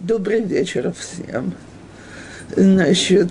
[0.00, 1.52] Добрый вечер всем.
[2.56, 3.30] Значит,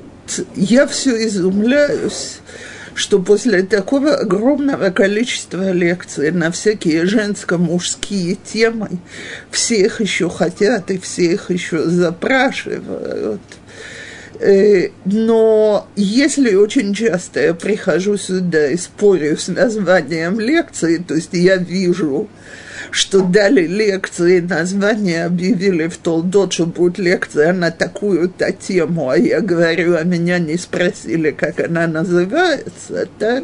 [0.56, 2.42] я все изумляюсь,
[2.94, 9.00] что после такого огромного количества лекций на всякие женско-мужские темы
[9.50, 13.41] все их еще хотят и все их еще запрашивают.
[14.39, 21.33] Э, но если очень часто я прихожу сюда и спорю с названием лекции, то есть
[21.33, 22.29] я вижу,
[22.91, 29.41] что дали лекции, название объявили в Толдот, что будет лекция на такую-то тему, а я
[29.41, 33.44] говорю, а меня не спросили, как она называется, так?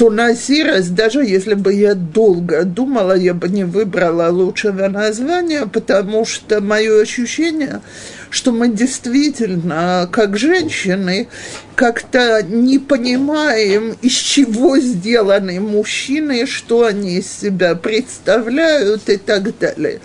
[0.00, 5.66] то на сей даже если бы я долго думала, я бы не выбрала лучшего названия,
[5.66, 7.82] потому что мое ощущение,
[8.30, 11.28] что мы действительно, как женщины,
[11.74, 20.00] как-то не понимаем, из чего сделаны мужчины, что они из себя представляют и так далее.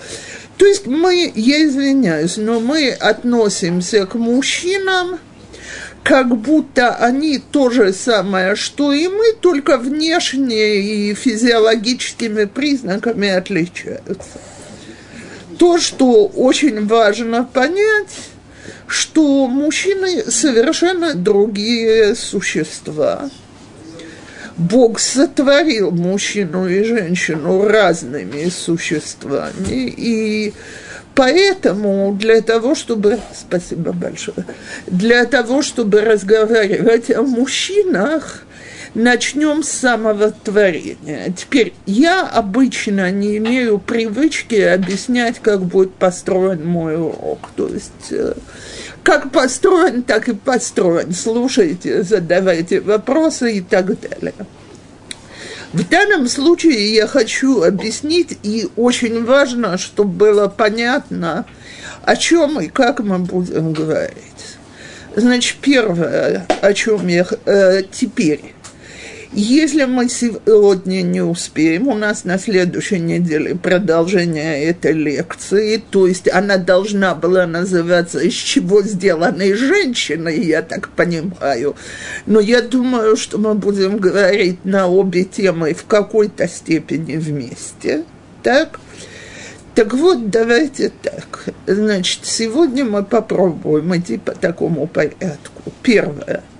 [0.58, 5.20] То есть мы, я извиняюсь, но мы относимся к мужчинам–
[6.06, 14.40] как будто они то же самое, что и мы, только внешне и физиологическими признаками отличаются.
[15.58, 18.18] То, что очень важно понять,
[18.88, 23.30] что мужчины совершенно другие существа.
[24.58, 30.54] Бог сотворил мужчину и женщину разными существами, и
[31.16, 33.20] Поэтому для того, чтобы...
[33.34, 34.46] Спасибо большое.
[34.86, 38.44] Для того, чтобы разговаривать о мужчинах,
[38.96, 41.32] начнем с самого творения.
[41.36, 47.50] Теперь, я обычно не имею привычки объяснять, как будет построен мой урок.
[47.56, 48.34] То есть, э,
[49.04, 51.14] как построен, так и построен.
[51.14, 54.34] Слушайте, задавайте вопросы и так далее.
[55.74, 61.46] В данном случае я хочу объяснить, и очень важно, чтобы было понятно,
[62.02, 64.16] о чем и как мы будем говорить.
[65.18, 68.55] Значит, первое, о чем я э, теперь
[69.42, 76.32] если мы сегодня не успеем, у нас на следующей неделе продолжение этой лекции, то есть
[76.32, 81.76] она должна была называться «Из чего сделаны женщины», я так понимаю.
[82.26, 88.06] Но я думаю, что мы будем говорить на обе темы в какой-то степени вместе.
[88.42, 88.80] Так?
[89.74, 91.50] Так вот, давайте так.
[91.68, 95.74] Значит, сегодня мы попробуем идти по такому порядку.
[95.82, 96.42] Первое–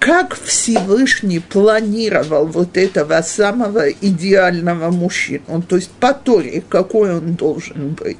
[0.00, 7.90] как Всевышний планировал вот этого самого идеального мужчину, то есть по Торе, какой он должен
[7.90, 8.16] быть.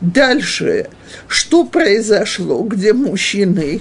[0.00, 0.88] Дальше,
[1.28, 3.80] что произошло, где мужчины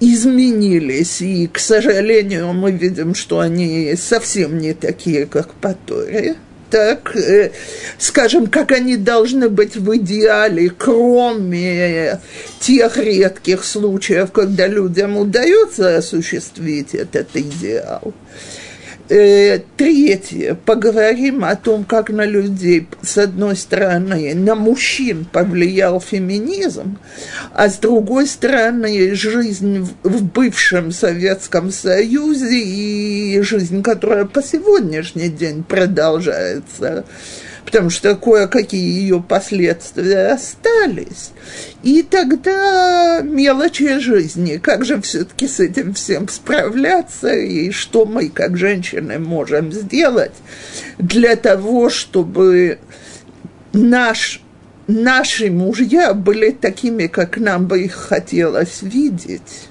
[0.00, 6.36] изменились, и, к сожалению, мы видим, что они совсем не такие, как по Торе–
[6.70, 7.50] так, э,
[7.98, 12.20] скажем, как они должны быть в идеале, кроме
[12.60, 18.12] тех редких случаев, когда людям удается осуществить этот идеал.
[19.10, 26.98] Э, третье, поговорим о том, как на людей, с одной стороны, на мужчин повлиял феминизм,
[27.54, 35.30] а с другой стороны, жизнь в, в бывшем Советском Союзе и жизнь, которая по сегодняшний
[35.30, 37.06] день продолжается
[37.68, 41.32] потому что кое-какие ее последствия остались.
[41.82, 48.56] И тогда мелочи жизни, как же все-таки с этим всем справляться, и что мы, как
[48.56, 50.32] женщины, можем сделать
[50.96, 52.78] для того, чтобы
[53.74, 54.40] наш
[54.86, 59.68] наши мужья были такими, как нам бы их хотелось видеть,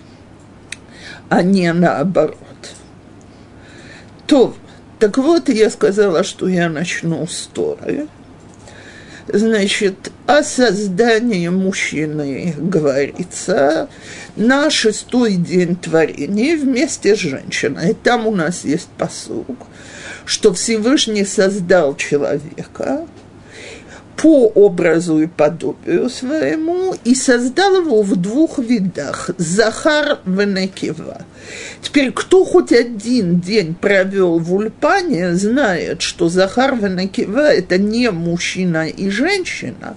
[1.30, 2.38] а не наоборот.
[4.28, 4.56] То
[5.00, 8.08] так вот, я сказала, что я начну с Торы.
[9.28, 13.90] Значит, о создании мужчины говорится
[14.38, 17.96] на шестой день творения вместе с женщиной.
[18.02, 19.68] Там у нас есть посуг,
[20.26, 23.06] что Всевышний создал человека–
[24.18, 31.22] по образу и подобию своему и создал его в двух видах– Захар Венекива.
[31.82, 38.88] Теперь, кто хоть один день провел в Ульпане, знает, что Захар Венекива– это не мужчина
[38.88, 39.96] и женщина,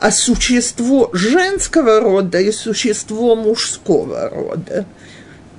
[0.00, 4.86] а существо женского рода и существо мужского рода.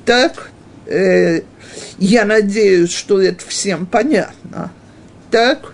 [0.05, 0.51] Так,
[0.87, 1.41] э,
[1.99, 4.71] я надеюсь, что это всем понятно.
[5.31, 5.72] Так,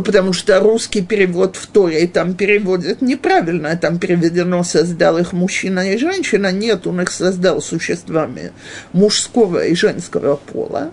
[0.00, 5.98] потому что русский перевод в Торе там переводят неправильно, там переведено «создал их мужчина и
[5.98, 8.52] женщина», нет, он их создал существами
[8.92, 10.92] мужского и женского пола.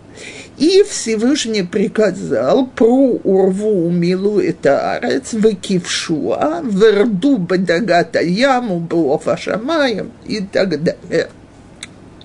[0.58, 10.42] И Всевышний приказал про урву милу это арец, выкившуа, верду бадагата яму, было шамаем и
[10.42, 11.30] так далее.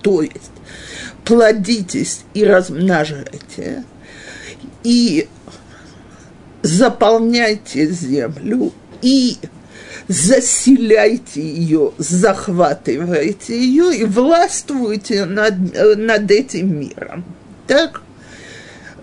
[0.03, 0.51] То есть,
[1.25, 3.85] плодитесь и размножайте,
[4.83, 5.29] и
[6.65, 8.73] заполняйте землю,
[9.03, 9.37] и
[10.09, 15.55] заселяйте ее, захватывайте ее и властвуйте над,
[15.97, 17.25] над этим миром.
[17.67, 18.01] Так,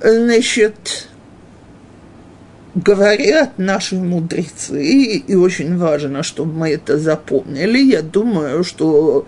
[0.02, 1.08] значит,
[2.76, 9.28] говорят наши мудрецы, и очень важно, чтобы мы это запомнили, я думаю, что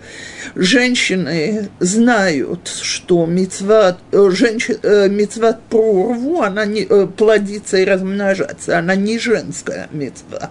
[0.54, 8.78] женщины знают, что мецват, э, женщин, э, мецват прорву, она не э, плодится и размножаться,
[8.78, 10.50] она не женская мецва,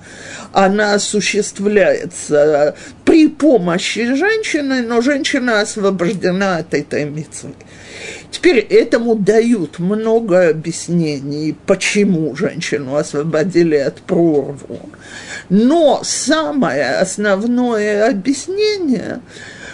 [0.51, 2.75] она осуществляется
[3.05, 7.53] при помощи женщины, но женщина освобождена от этой мецвы.
[8.33, 14.89] Теперь этому дают много объяснений, почему женщину освободили от прорву.
[15.49, 19.21] Но самое основное объяснение,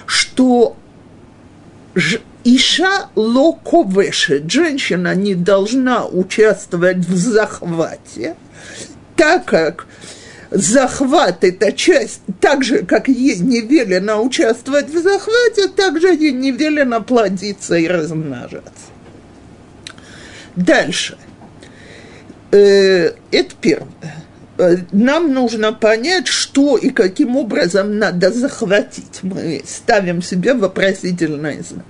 [0.05, 0.75] что
[2.43, 8.35] Иша локовешет, женщина не должна участвовать в захвате,
[9.15, 9.87] так как
[10.51, 16.31] захват– это часть, так же, как ей не велено участвовать в захвате, так же ей
[16.31, 18.89] не велено плодиться и размножаться.
[20.55, 21.17] Дальше.
[22.51, 24.25] Э, это первое.
[24.57, 29.19] Э, нам нужно понять, что и каким образом надо захватить.
[29.21, 31.85] Мы ставим себе вопросительный знак.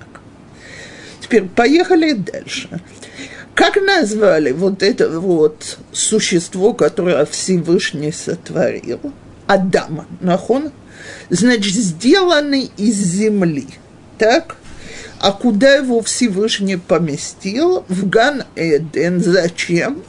[1.22, 2.70] Теперь поехали дальше.
[3.60, 9.02] Как назвали вот это вот существо, которое Всевышний сотворил?
[9.48, 10.72] Адама, нахон?
[11.30, 13.68] Значит, сделанный из земли.
[14.18, 14.56] Так?
[15.20, 17.84] А куда его Всевышний поместил?
[17.90, 19.22] В Ган-Эден.
[19.22, 20.04] Зачем?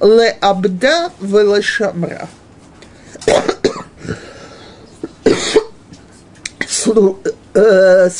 [0.00, 2.28] Ле Абда Велешамра.
[6.84, 6.90] Э,
[7.54, 8.10] Э,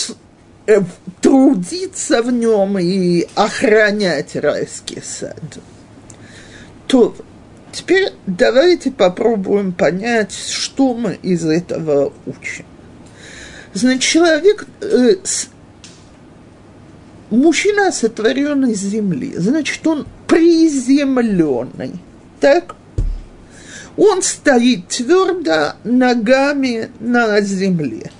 [1.20, 5.58] трудиться в нем и охранять райский сад.
[6.86, 7.16] То
[7.72, 12.66] теперь давайте попробуем понять, что мы из этого учим.
[13.74, 15.48] Значит, человек, э, с,
[17.30, 21.94] мужчина сотворен из земли, значит, он приземленный,
[22.40, 22.74] так?
[23.96, 28.10] Он стоит твердо ногами на земле.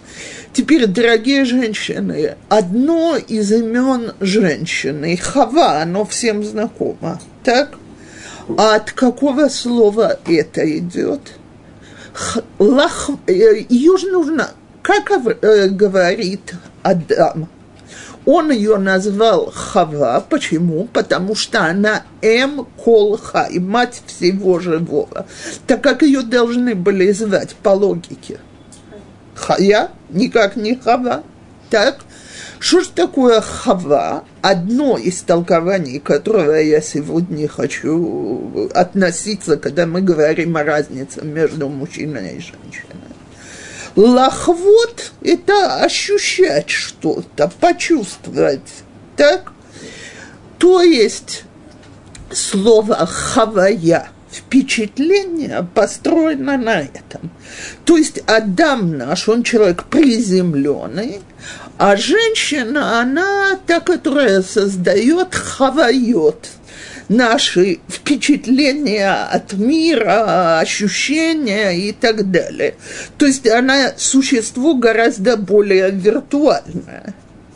[0.53, 7.75] Теперь, дорогие женщины, одно из имен женщины, Хава, оно всем знакомо, так?
[8.57, 11.21] А от какого слова это идет?
[12.59, 14.51] Лах, э, ее же нужно,
[14.83, 17.49] как э, говорит Адам,
[18.25, 20.25] он ее назвал Хава.
[20.29, 20.89] Почему?
[20.93, 25.27] Потому что она М Колха, и мать всего живого.
[25.67, 28.41] Так как ее должны были звать по логике–
[29.39, 31.23] Хая, никак не Хава.
[31.71, 32.01] Так?
[32.59, 34.25] Что же такое Хава?
[34.43, 42.37] Одно из толкований, которое я сегодня хочу относиться, когда мы говорим о разнице между мужчиной
[42.37, 42.95] и женщиной.
[43.95, 48.85] Лохвот– это ощущать что-то, почувствовать.
[49.17, 49.53] Так?
[50.59, 51.45] То есть
[52.33, 57.31] слово «хавая»– впечатление построено на этом.
[57.85, 61.21] То есть Адам наш, он человек приземленный,
[61.79, 66.49] а женщина, она та, которая создает хавайот,
[67.09, 72.75] наши впечатления от мира, ощущения и так далее.
[73.17, 77.15] То есть она существо гораздо более виртуальное.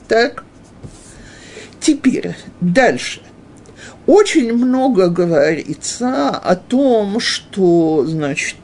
[0.09, 0.45] Так?
[1.81, 3.21] Теперь дальше
[4.06, 8.56] очень много говорится о том, что, значит,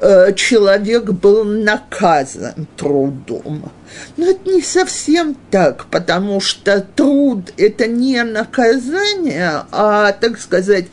[0.00, 3.70] э, человек был наказан трудом.
[4.16, 10.86] Но это не совсем так, потому что труд– это не наказание, а, так сказать,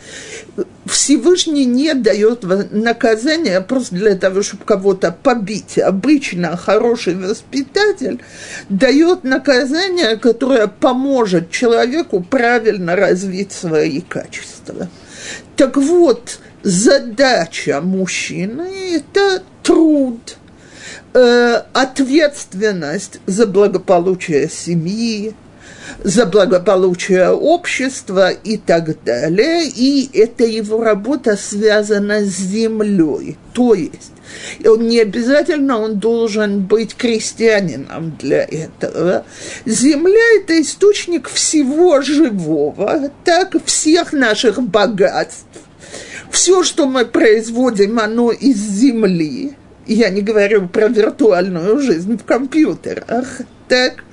[0.89, 5.77] Всевышний не дает наказания просто для того, чтобы кого-то побить.
[5.77, 8.19] Обычно хороший воспитатель
[8.69, 14.89] дает наказание, которое поможет человеку правильно развить свои качества.
[15.55, 20.37] Так вот, задача мужчины– это труд,
[21.13, 25.35] э, ответственность за благополучие семьи,
[26.03, 29.67] за благополучие общества и так далее.
[29.67, 33.37] И эта его работа связана с землей.
[33.53, 34.11] То есть
[34.65, 39.25] он не обязательно он должен быть крестьянином для этого.
[39.65, 45.45] Земля– это источник всего живого, так всех наших богатств.
[46.31, 49.53] Все, что мы производим, оно из земли.
[49.87, 53.41] Я не говорю про виртуальную жизнь в компьютерах.
[53.67, 54.03] Так,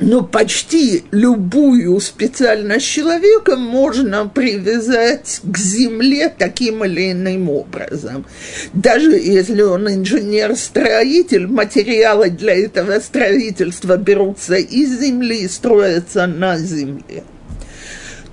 [0.00, 8.26] но почти любую специальность человека можно привязать к земле таким или иным образом.
[8.72, 17.24] Даже если он инженер-строитель, материалы для этого строительства берутся из земли и строятся на земле.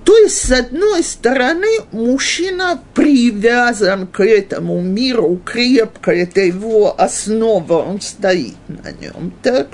[0.04, 8.00] То есть, с одной стороны, мужчина привязан к этому миру крепко, это его основа, он
[8.00, 9.68] стоит на нем, так?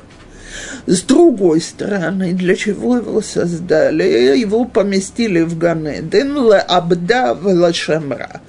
[0.87, 4.37] С другой стороны, для чего его создали?
[4.38, 6.37] Его поместили в Ганеден,
[6.67, 8.41] Абда Велашамра.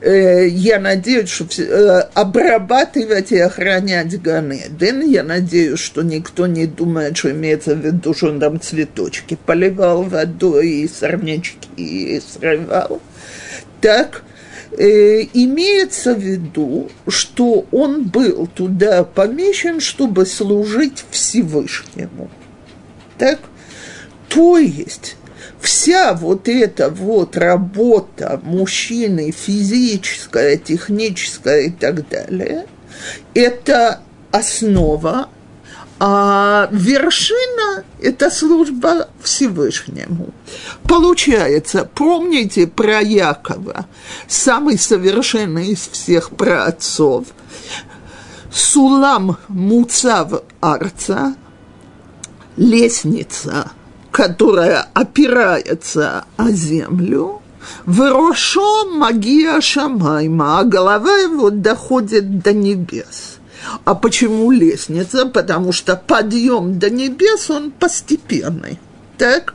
[0.00, 5.00] Э, я надеюсь, что э, обрабатывать и охранять Ганеден.
[5.02, 10.02] Я надеюсь, что никто не думает, что имеется в виду, что он там цветочки поливал
[10.02, 13.00] водой и сорнячки срывал.
[13.80, 14.22] Так,
[14.76, 22.30] э, имеется в виду, что он был туда помещен, чтобы служить Всевышнему.
[23.18, 23.40] Так?
[24.28, 25.16] То есть
[25.60, 32.66] вся вот эта вот работа мужчины, физическая, техническая и так далее,
[33.34, 35.28] это основа
[35.98, 40.34] а вершина– это служба Всевышнему.
[40.82, 43.86] Получается, помните про Якова,
[44.28, 47.26] самый совершенный из всех праотцов,
[48.52, 51.34] Сулам Муцав Арца,
[52.56, 53.70] лестница,
[54.10, 57.42] которая опирается о землю,
[57.84, 63.35] Врошо магия Шамайма, а голова его доходит до небес–
[63.84, 65.26] а почему лестница?
[65.26, 68.78] Потому что подъем до небес, он постепенный.
[69.18, 69.54] Так?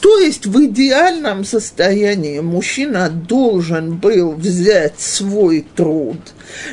[0.00, 6.18] То есть в идеальном состоянии мужчина должен был взять свой труд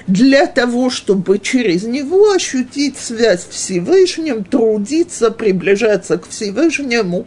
[0.05, 7.25] для того, чтобы через него ощутить связь с Всевышним, трудиться, приближаться к Всевышнему,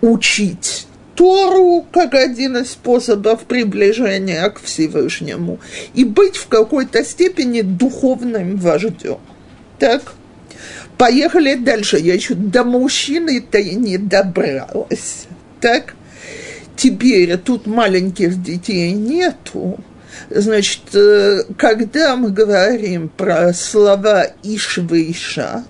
[0.00, 5.60] учить Тору как один из способов приближения к Всевышнему
[5.94, 9.18] и быть в какой-то степени духовным вождем.
[9.78, 10.14] Так,
[10.98, 11.98] поехали дальше.
[11.98, 15.26] Я еще до мужчины-то и не добралась.
[15.60, 15.94] Так,
[16.76, 19.78] теперь тут маленьких детей нету.
[20.30, 25.64] Значит, э, когда мы говорим про слова Ишвейша,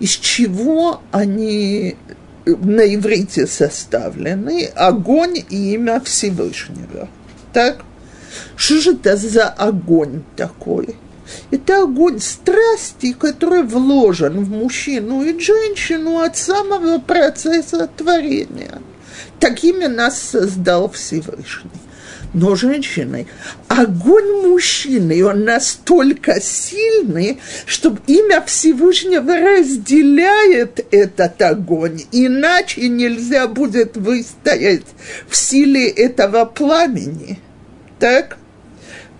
[0.00, 1.96] из чего они
[2.46, 7.08] на иврите составлены огонь и имя Всевышнего.
[7.52, 7.84] Так?
[8.54, 10.96] Что же это за огонь такой?
[11.50, 18.80] Это огонь страсти, который вложен в мужчину и женщину от самого процесса творения.
[19.40, 21.70] Такими нас создал Всевышний
[22.34, 23.26] но женщиной.
[23.68, 34.86] Огонь мужчины, он настолько сильный, что имя Всевышнего разделяет этот огонь, иначе нельзя будет выстоять
[35.28, 37.38] в силе этого пламени.
[37.98, 38.38] Так?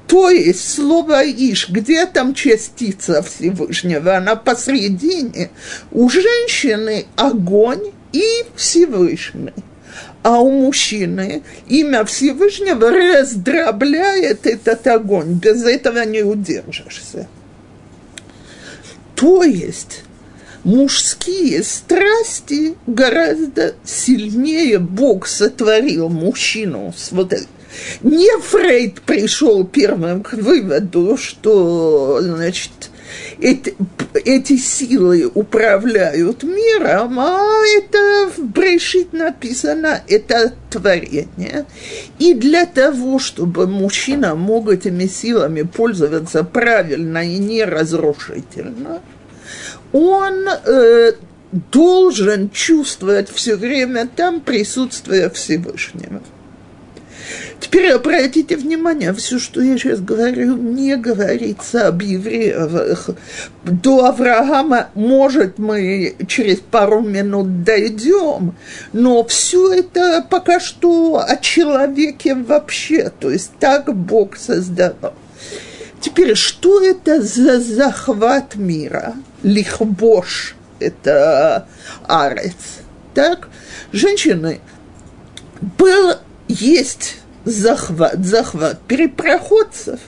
[0.06, 4.16] То есть слово «иш», где там частица Всевышнего?
[4.16, 5.50] Она посредине.
[5.90, 9.52] У женщины огонь и Всевышний
[10.26, 15.34] а у мужчины имя Всевышнего раздробляет этот огонь.
[15.34, 17.28] Без этого не удержишься.
[19.14, 20.02] То есть
[20.64, 27.32] мужские страсти гораздо сильнее Бог сотворил мужчину вот.
[28.02, 32.90] Не Фрейд пришел первым к выводу, что, значит,
[33.40, 33.74] эти,
[34.24, 37.42] эти силы управляют миром, а
[37.76, 41.66] это в Брешит написано, это творение.
[42.18, 49.00] И для того, чтобы мужчина мог этими силами пользоваться правильно и не разрушительно,
[49.92, 51.12] он э,
[51.72, 56.20] должен чувствовать все время там присутствие Всевышнего.
[57.60, 63.10] Теперь обратите внимание, все, что я сейчас говорю, не говорится об евреях.
[63.64, 68.54] До Авраама, может, мы через пару минут дойдем,
[68.92, 75.14] но все это пока что о человеке вообще, то есть так Бог создавал.
[76.00, 79.14] Теперь, что это за захват мира?
[79.42, 81.66] Лихбош это
[82.06, 82.80] арец.
[83.14, 83.48] Так,
[83.92, 84.60] женщины,
[85.78, 86.14] был,
[86.48, 90.00] есть захват, захват перепроходцев,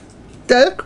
[0.45, 0.85] так,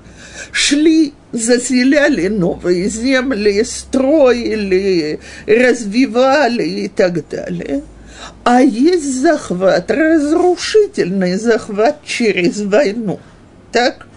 [0.52, 7.84] шли, заселяли новые земли, строили, развивали и так далее.
[8.44, 13.20] А есть захват, разрушительный захват через войну.
[13.72, 14.08] Так?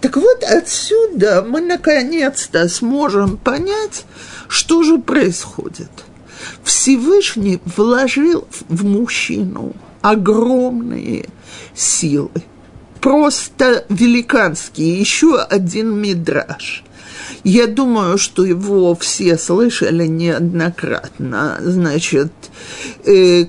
[0.00, 4.06] Так вот, отсюда мы наконец-то сможем понять,
[4.48, 5.90] что же происходит.
[6.64, 11.26] Всевышний вложил в мужчину огромные
[11.74, 12.30] силы,
[13.00, 16.84] просто великанские, еще один мидраж.
[17.44, 21.58] Я думаю, что его все слышали неоднократно.
[21.60, 22.32] Значит,
[23.04, 23.46] э,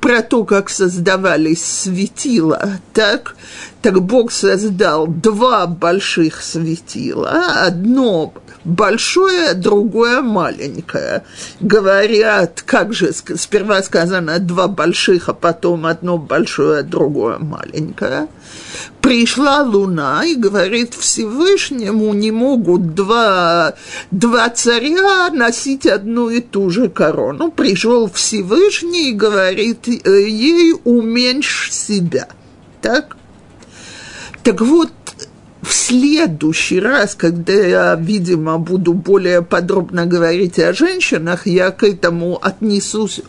[0.00, 3.36] про то, как создавались светила, так,
[3.82, 7.64] так Бог создал два больших светила.
[7.66, 8.32] Одно
[8.64, 11.24] большое, другое маленькое.
[11.60, 18.28] Говорят, как же сперва сказано два больших, а потом одно большое, другое маленькое.
[19.00, 23.74] Пришла луна и говорит Всевышнему, не могут два,
[24.10, 27.50] два царя носить одну и ту же корону.
[27.50, 32.28] Пришел Всевышний и говорит ей, уменьшь себя.
[32.80, 33.16] Так?
[34.42, 34.90] Так вот,
[35.74, 43.20] следующий раз, когда я, видимо, буду более подробно говорить о женщинах, я к этому отнесусь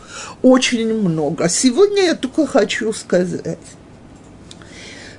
[0.42, 1.48] очень много.
[1.48, 3.58] Сегодня я только хочу сказать.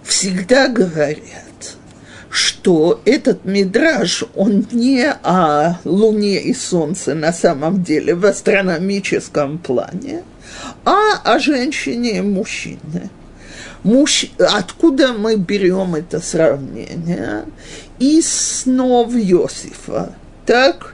[0.03, 1.75] Всегда говорят,
[2.29, 10.24] что этот мидраж, он не о Луне и Солнце на самом деле в астрономическом плане,
[10.86, 13.10] а о женщине и мужчине–
[13.88, 14.25] Муж...
[14.38, 17.46] Откуда мы берем это сравнение?
[18.00, 20.13] Из снов Иосифа.
[20.46, 20.94] Так?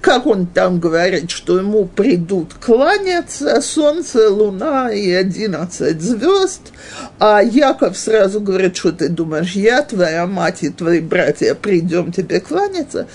[0.00, 6.72] Как он там говорит, что ему придут кланяться солнце, луна и одиннадцать звезд,
[7.20, 12.40] а Яков сразу говорит, что ты думаешь, я, твоя мать и твои братья придем тебе
[12.40, 13.06] кланяться.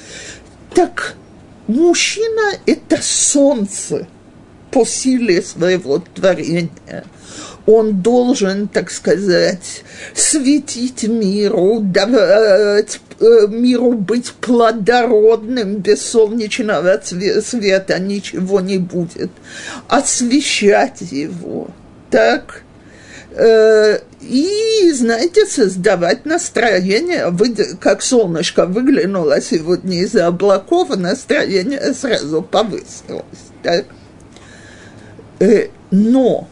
[0.74, 1.16] Так
[1.68, 4.08] мужчина– это солнце
[4.72, 7.04] по силе своего творения–
[7.68, 9.84] он должен, так сказать,
[10.16, 18.00] светить миру, давать э, миру быть плодородным, без солнечного света.
[18.00, 19.32] Ничего не будет,
[19.90, 21.68] освещать его,
[22.10, 22.62] так,
[23.32, 27.34] э, и, знаете, создавать настроение,
[27.82, 33.88] как солнышко выглянуло сегодня из-за облаков, настроение сразу повысилось, так.
[35.40, 36.48] Э, но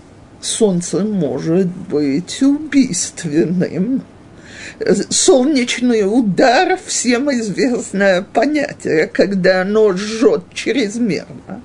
[0.46, 4.04] солнце может быть убийственным.
[5.10, 11.62] Солнечный удар– всем известное понятие, когда оно жжет чрезмерно.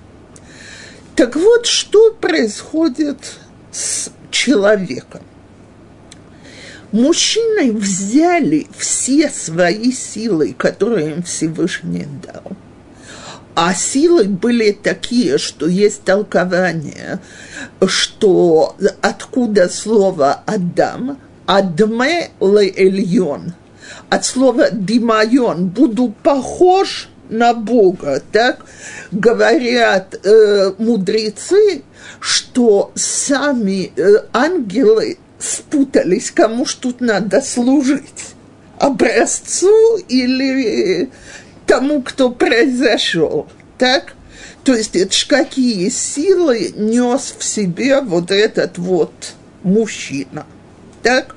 [1.17, 3.19] Так вот, что происходит
[3.73, 5.23] с человеком?
[6.93, 12.57] Мужчины взяли все свои силы, которые им Всевышний дал–
[13.63, 17.21] а силы были такие, что есть толкование,
[17.87, 23.53] что откуда слово «Адам», «Адме ле эльон»,
[24.09, 28.65] от слова «димайон», «буду похож на Бога», так
[29.13, 31.83] говорят э, мудрецы,
[32.19, 38.35] что сами э, ангелы спутались, кому ж тут надо служить,
[38.79, 41.11] образцу или
[41.71, 43.47] тому, кто произошел.
[43.79, 44.15] Так?
[44.65, 49.13] То есть это ж какие силы нес в себе вот этот вот
[49.63, 50.47] мужчина.
[51.05, 51.37] Так?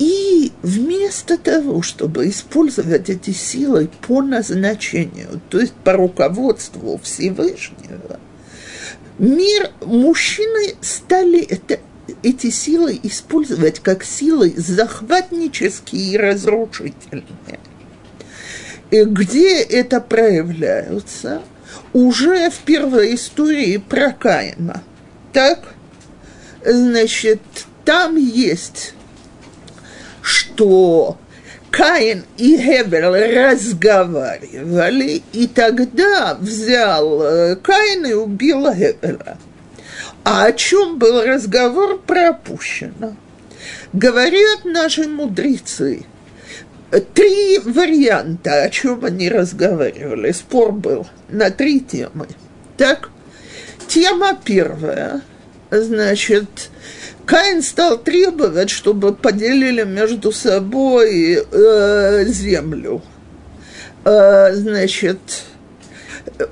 [0.00, 8.18] И вместо того, чтобы использовать эти силы по назначению, то есть по руководству Всевышнего,
[9.18, 11.78] мир мужчины стали это,
[12.24, 17.60] эти силы использовать как силы захватнические и разрушительные
[18.90, 21.42] где это проявляется?
[21.92, 24.82] Уже в первой истории про Каина.
[25.32, 25.74] Так?
[26.64, 27.40] Значит,
[27.84, 28.94] там есть,
[30.22, 31.18] что
[31.70, 39.38] Каин и Гевел разговаривали, и тогда взял э, Каин и убил Гевела.
[40.24, 43.16] А о чем был разговор пропущено?
[43.92, 46.04] Говорят наши мудрецы–
[46.90, 50.32] три варианта, о чем они разговаривали.
[50.32, 52.26] Спор был на три темы.
[52.76, 53.10] Так,
[53.86, 55.22] тема первая,
[55.70, 56.70] значит,
[57.26, 63.02] Каин стал требовать, чтобы поделили между собой э, землю.
[64.04, 65.18] Э, значит,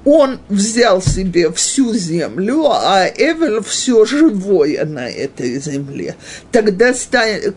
[0.04, 6.16] он взял себе всю землю, а Эвель все живое на этой земле.
[6.52, 6.92] Тогда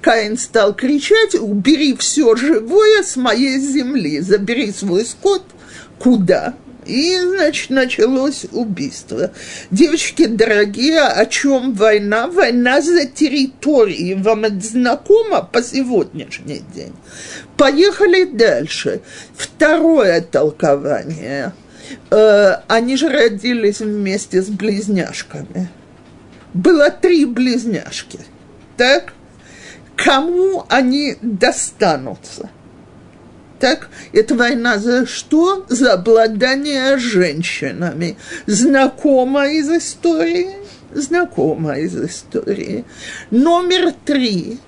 [0.02, 5.44] Каин стал кричать, убери все живое с моей земли, забери свой скот.
[5.98, 6.56] Куда?
[6.86, 9.32] И, значит, началось убийство.
[9.70, 12.28] Девочки дорогие, о чем война?
[12.28, 14.16] Война за территории.
[14.16, 16.94] Вам это знакомо по сегодняшний день?
[17.58, 19.02] Поехали дальше.
[19.38, 21.54] Второе толкование.
[22.12, 25.70] Э, они же родились вместе с близняшками.
[26.54, 28.20] Было три близняшки.
[28.78, 29.14] Так?
[29.96, 32.50] Кому они достанутся?
[33.60, 35.66] Так, это война за что?
[35.68, 38.18] За обладание женщинами.
[38.46, 40.50] Знакомо из истории?
[40.94, 42.86] Знакомо из истории.
[43.30, 44.60] Номер три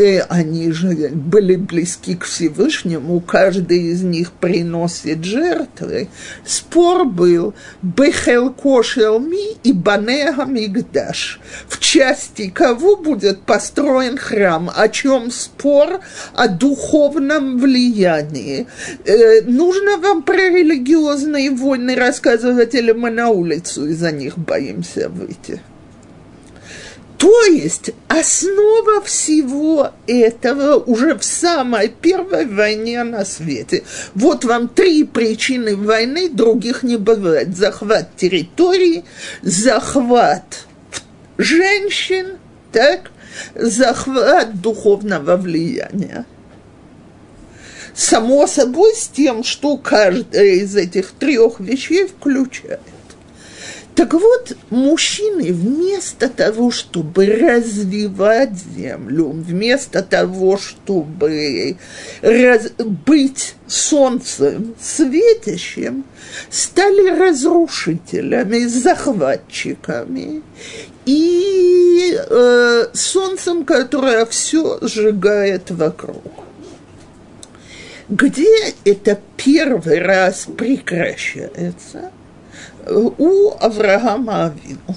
[0.00, 6.08] э, они же были близки к Всевышнему, каждый из них приносит жертвы.
[6.44, 11.40] Спор был Бехелко Шелми и Банега Мигдаш.
[11.68, 14.70] В части кого будет построен храм?
[14.74, 16.00] О чем спор?
[16.34, 18.66] О духовном влиянии.
[19.04, 25.60] Э, нужно вам про религиозные войны рассказывать, или мы на улицу из-за них боимся выйти?
[27.20, 33.84] То есть основа всего этого уже в самой первой войне на свете.
[34.14, 37.54] Вот вам три причины войны, других не бывает.
[37.54, 39.04] Захват территории,
[39.42, 40.64] захват
[41.36, 42.38] женщин,
[42.72, 43.10] так,
[43.54, 46.24] захват духовного влияния.
[47.94, 52.80] Само собой с тем, что каждая из этих трех вещей включает.
[54.00, 61.76] Так вот, мужчины вместо того, чтобы развивать землю, вместо того, чтобы
[62.22, 66.04] раз, быть солнцем светящим,
[66.48, 70.44] стали разрушителями, захватчиками
[71.04, 76.24] и э, солнцем, которое все сжигает вокруг.
[78.08, 78.48] Где
[78.86, 82.12] это первый раз прекращается–
[82.86, 84.96] у Авраама Авину.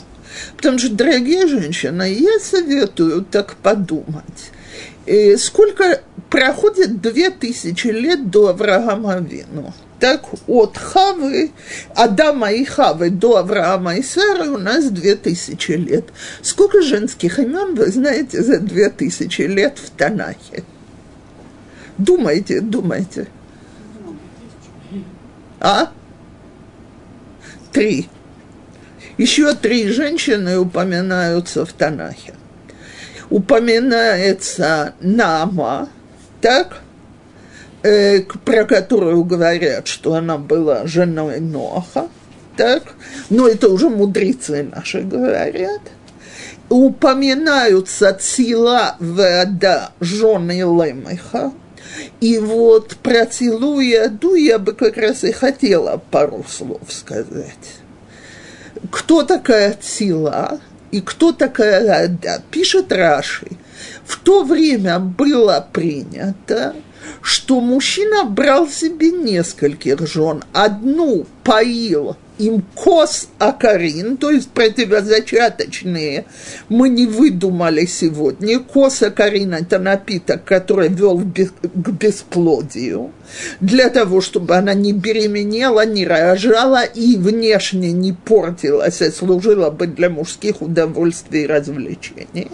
[0.57, 4.51] Потому что, дорогие женщины, я советую так подумать.
[5.05, 9.73] И сколько проходит две тысячи лет до Авраама Авину?
[9.99, 11.51] Так от Хавы,
[11.95, 16.05] Адама и Хавы до Авраама и Сары у нас две тысячи лет.
[16.41, 20.63] Сколько женских имен вы знаете за две тысячи лет в Танахе?
[21.97, 23.27] Думайте, думайте.
[25.59, 25.91] А?
[27.73, 28.07] Три.
[29.17, 32.33] Еще три женщины упоминаются в Танахе.
[33.29, 35.89] Упоминается Нама,
[36.41, 36.81] так,
[37.83, 42.07] э, про которую говорят, что она была женой Ноха,
[42.57, 42.83] так,
[43.29, 45.81] но это уже мудрецы наши говорят.
[46.69, 51.51] Упоминаются Цила Вода жены Лемеха,
[52.19, 57.77] и вот про Цилуя Ду я бы как раз и хотела пару слов сказать.
[58.91, 60.59] Кто такая Цила
[60.91, 62.41] и кто такая Ада?
[62.51, 63.47] Пишет Раши.
[64.05, 66.75] В то время было принято,
[67.21, 70.43] что мужчина брал себе нескольких жен.
[70.53, 76.25] Одну поил им кос акарин, то есть противозачаточные,
[76.69, 78.59] мы не выдумали сегодня.
[78.59, 83.11] Кос акарин– это напиток, который вел к бесплодию,
[83.59, 89.87] для того, чтобы она не беременела, не рожала и внешне не портилась, а служила бы
[89.87, 92.49] для мужских удовольствий и развлечений.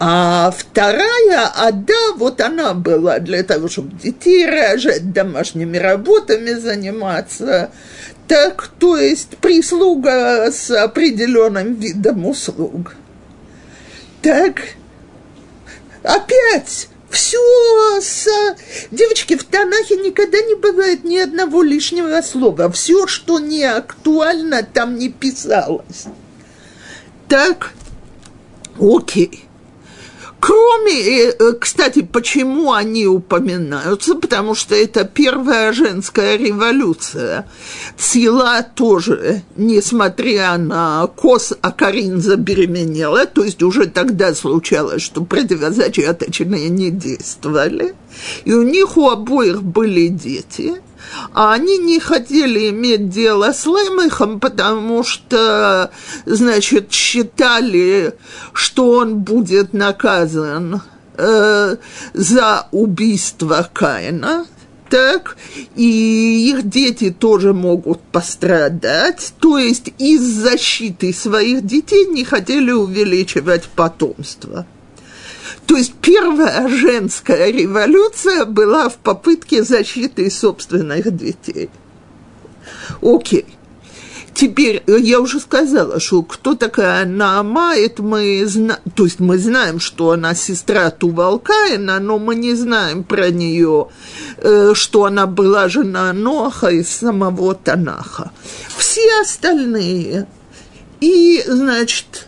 [0.00, 7.70] А вторая ада, вот она была для того, чтобы детей рожать, домашними работами заниматься.
[8.28, 12.94] Так, то есть прислуга с определенным видом услуг.
[14.22, 14.60] Так,
[16.04, 18.28] опять все с...
[18.92, 22.70] Девочки, в Танахе никогда не бывает ни одного лишнего слова.
[22.70, 26.04] Все, что не актуально, там не писалось.
[27.28, 27.72] Так,
[28.78, 29.47] окей.
[30.40, 34.14] Кроме, э, э, кстати, почему они упоминаются?
[34.14, 37.48] Потому что это первая женская революция.
[37.96, 46.90] Цила тоже, несмотря на кос, Акарин забеременела, то есть уже тогда случалось, что противозачаточные не
[46.90, 47.94] действовали,
[48.44, 50.80] и у них у обоих были дети–
[51.32, 55.90] а они не хотели иметь дело с Лемехом, потому что,
[56.26, 58.14] значит, считали,
[58.52, 60.82] что он будет наказан
[61.16, 61.76] э,
[62.14, 64.46] за убийство Каина,
[64.88, 65.36] так,
[65.76, 73.64] и их дети тоже могут пострадать, то есть из защиты своих детей не хотели увеличивать
[73.64, 74.66] потомство.
[75.68, 81.68] То есть первая женская революция была в попытке защиты собственных детей.
[83.02, 83.44] Окей.
[84.32, 89.36] Теперь, э, я уже сказала, что кто такая Наама, это мы знаем, то есть мы
[89.36, 93.88] знаем, что она сестра Тувалкаина, но мы не знаем про нее,
[94.38, 98.30] э, что она была жена Ноха из самого Танаха.
[98.74, 100.26] Все остальные,
[101.00, 102.27] и, значит,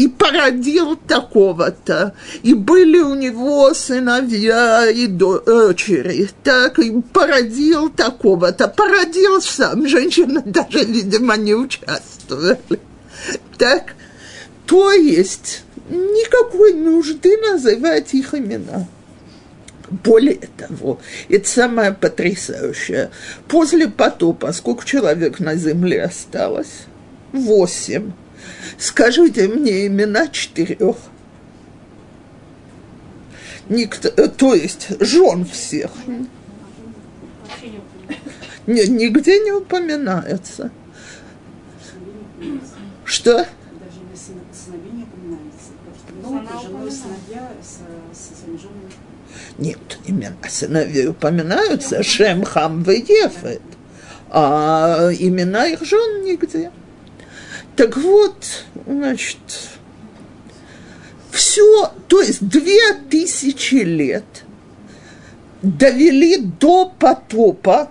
[0.00, 9.42] и породил такого-то, и были у него сыновья и дочери, так, и породил такого-то, породил
[9.42, 12.80] сам, женщины даже, видимо, не участвовали,
[13.58, 13.94] так,
[14.64, 18.88] то есть никакой нужды называть их имена.
[19.90, 23.10] Более того, это самое потрясающее.
[23.48, 26.84] После потопа сколько человек на земле осталось?
[27.32, 28.12] Восемь.
[28.78, 30.96] Скажите мне имена четырех.
[33.68, 35.90] Никто, э, то есть жен всех.
[38.66, 40.70] Не, нигде не упоминается.
[43.04, 43.46] Что?
[49.58, 53.62] Нет, имена сыновей упоминаются, Шем, Хам, Веефет,
[54.30, 56.72] а имена их жен нигде.
[57.80, 58.44] Так вот,
[58.86, 59.38] значит,
[61.30, 64.26] все, то есть две тысячи лет
[65.62, 67.90] довели до потопа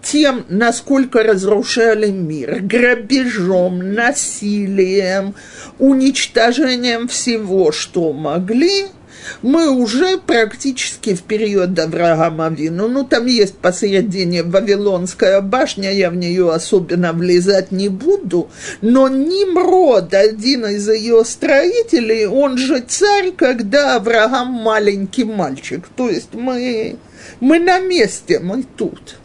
[0.00, 5.34] тем, насколько разрушали мир, грабежом, насилием,
[5.80, 8.86] уничтожением всего, что могли–
[9.42, 12.88] мы уже практически в период Авраама Вину.
[12.88, 18.48] Ну, там есть посередине Вавилонская башня, я в нее особенно влезать не буду,
[18.80, 25.86] но Нимрод, один из ее строителей, он же царь, когда Авраам маленький мальчик.
[25.96, 26.96] То есть мы,
[27.40, 29.16] мы на месте, мы тут.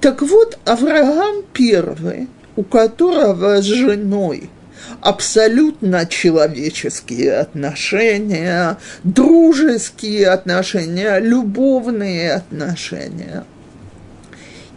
[0.00, 4.50] Так вот, Авраам первый, у которого с женой–
[5.00, 13.44] абсолютно человеческие отношения, дружеские отношения, любовные отношения.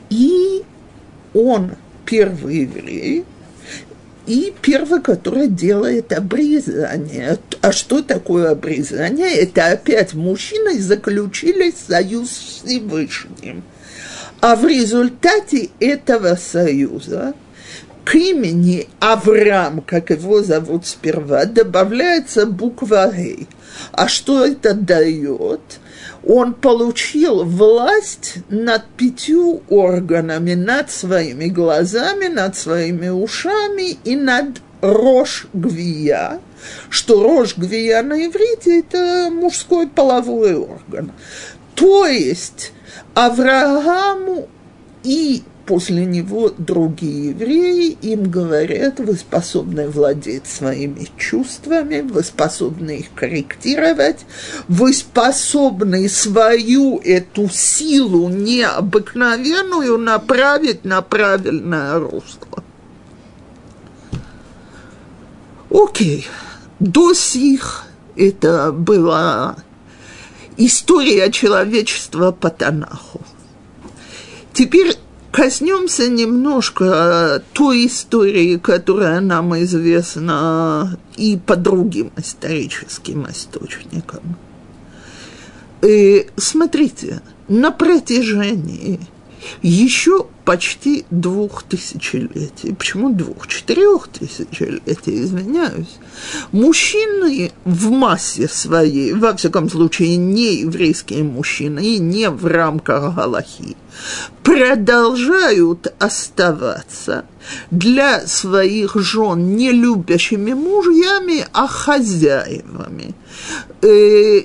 [0.09, 0.63] И
[1.33, 1.71] он
[2.05, 3.25] первый еврей,
[4.27, 7.37] и первый, который делает обрезание.
[7.61, 9.33] А что такое обрезание?
[9.33, 13.63] Это опять мужчины заключили союз с Всевышним.
[14.41, 17.33] А в результате этого союза
[18.03, 23.47] к имени Авраам, как его зовут сперва, добавляется буква «Г».
[23.91, 25.61] А что это дает?
[26.27, 35.47] Он получил власть над пятью органами, над своими глазами, над своими ушами и над рожь
[35.53, 36.39] гвия,
[36.89, 41.11] что рожь гвия на иврите– это мужской половой орган.
[41.75, 42.73] То есть
[43.13, 44.47] Аврааму
[45.03, 53.13] и после него другие евреи им говорят, вы способны владеть своими чувствами, вы способны их
[53.15, 54.25] корректировать,
[54.67, 62.65] вы способны свою эту силу необыкновенную направить на правильное русло.
[65.69, 66.27] Окей,
[66.81, 67.85] до сих
[68.17, 69.55] это была
[70.57, 73.21] история человечества по Танаху.
[74.51, 74.97] Теперь
[75.31, 84.35] Коснемся немножко той истории, которая нам известна и по другим историческим источникам.
[85.81, 88.99] И смотрите, на протяжении
[89.61, 95.99] еще почти двух тысячелетий, почему двух, четырех тысячелетий, извиняюсь,
[96.51, 103.77] мужчины в массе своей, во всяком случае не еврейские мужчины и не в рамках Галахи,
[104.43, 107.25] продолжают оставаться
[107.69, 113.13] для своих жен не любящими мужьями, а хозяевами.
[113.81, 114.41] Э,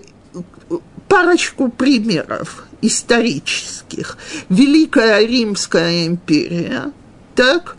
[1.09, 4.19] парочку примеров исторических.
[4.49, 6.93] Великая Римская империя,
[7.35, 7.77] так,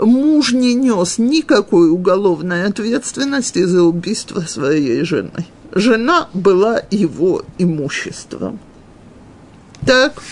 [0.00, 5.46] муж не нес никакой уголовной ответственности за убийство своей жены.
[5.72, 8.58] Жена была его имуществом.
[9.84, 10.22] Так.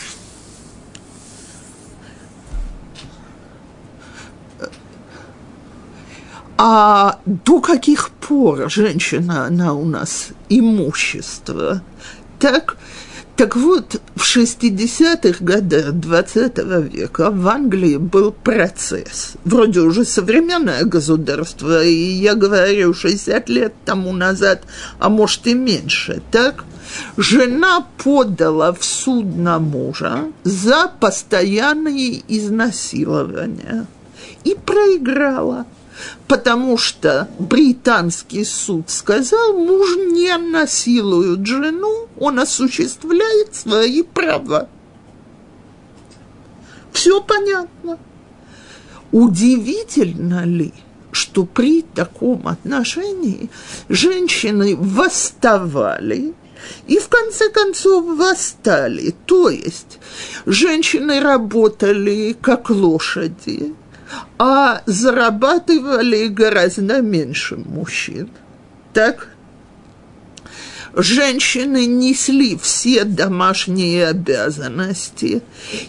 [6.56, 11.82] А до каких пор женщина, она у нас имущество?
[12.38, 12.76] Так,
[13.36, 16.58] Так вот, в 60-х годах 20
[16.92, 19.32] века в Англии был процесс.
[19.44, 24.62] Вроде уже современное государство, и я говорю 60 лет тому назад,
[25.00, 26.64] а может и меньше, так?
[27.16, 33.86] Жена подала в суд на мужа за постоянные изнасилования
[34.44, 35.66] и проиграла–
[36.26, 44.68] потому что британский суд сказал, муж не насилует жену, он осуществляет свои права.
[46.92, 47.98] Все понятно.
[49.12, 50.72] Удивительно ли,
[51.12, 53.50] что при таком отношении
[53.88, 56.34] женщины восставали
[56.86, 59.14] и в конце концов восстали.
[59.26, 59.98] То есть
[60.46, 63.74] женщины работали как лошади,
[64.38, 68.30] а зарабатывали гораздо меньше мужчин.
[68.92, 69.33] Так?
[70.96, 75.42] Женщины несли все домашние обязанности.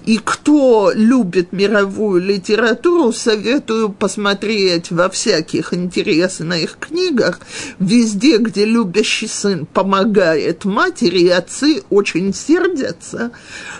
[0.05, 7.39] И кто любит мировую литературу, советую посмотреть во всяких интересных книгах,
[7.79, 13.31] везде, где любящий сын помогает матери, отцы очень сердятся,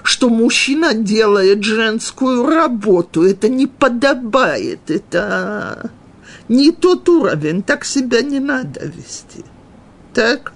[0.04, 3.24] что мужчина делает женскую работу.
[3.24, 5.92] Это не подобает, это
[6.50, 9.44] не тот уровень, так себя не надо вести.
[10.14, 10.55] Так?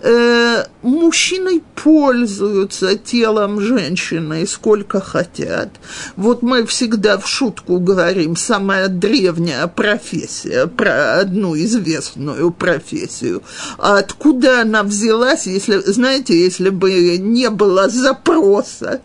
[0.00, 5.70] Э, мужчины пользуются телом женщины сколько хотят.
[6.16, 13.42] Вот мы всегда в шутку говорим, самая древняя профессия, про одну известную профессию.
[13.78, 19.00] А откуда она взялась, если, знаете, если бы не было запроса,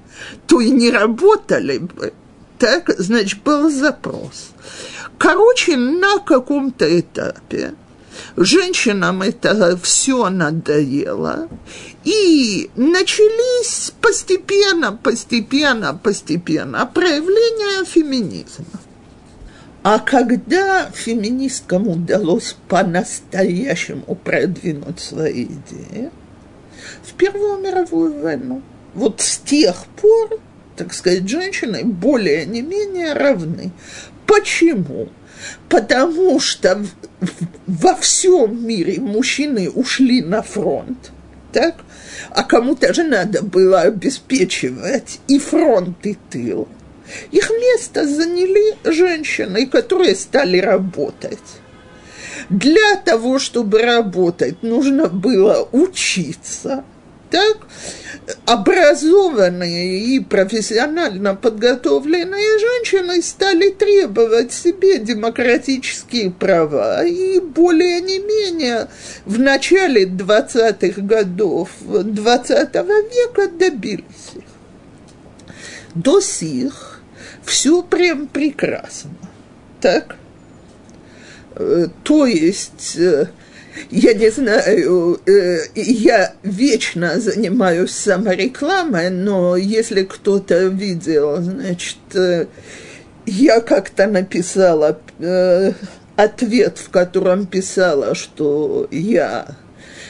[0.48, 2.14] то и не работали бы.
[2.60, 4.52] Так, значит, был запрос.
[5.18, 7.76] Короче, на каком-то этапе
[8.36, 11.48] Женщинам это все надоело.
[12.04, 18.66] И начались постепенно, постепенно, постепенно проявления феминизма.
[19.84, 26.10] А когда феминисткам удалось по-настоящему продвинуть свои идеи,
[27.04, 28.62] в Первую мировую войну,
[28.94, 30.40] вот с тех пор,
[30.78, 33.72] так сказать, женщины более не менее равны.
[34.26, 35.10] Почему?
[35.70, 36.86] потому что
[37.68, 41.12] во всем мире мужчины ушли на фронт,
[41.52, 41.76] так?
[42.30, 46.68] а кому-то же надо было обеспечивать и фронт, и тыл.
[47.32, 51.38] Их место заняли женщины, которые стали работать.
[52.50, 56.84] Для того, чтобы работать, нужно было учиться,
[57.34, 57.58] так?
[58.46, 68.88] образованные и профессионально подготовленные женщины стали требовать себе демократические права и более не менее
[69.26, 74.44] в начале 20-х годов 20 века добились их.
[75.96, 77.02] До сих
[77.44, 79.12] все прям прекрасно.
[79.82, 80.16] Так?
[81.56, 83.28] Э, то есть э,
[83.90, 92.48] я не знаю, э, я вечно занимаюсь саморекламой, но если кто-то видел, значит, э,
[93.26, 95.72] я как-то написала э,
[96.16, 99.58] ответ, в котором писала, что я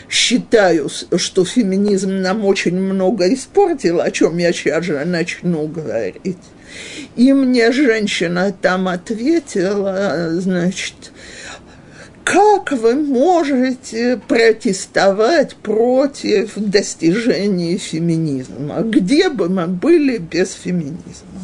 [0.09, 6.37] считаю, что феминизм нам очень много испортил, о чем я сейчас же начну говорить.
[7.15, 11.12] И мне женщина там ответила, значит,
[12.23, 18.81] как вы можете протестовать против достижения феминизма?
[18.81, 21.41] Где бы мы были без феминизма?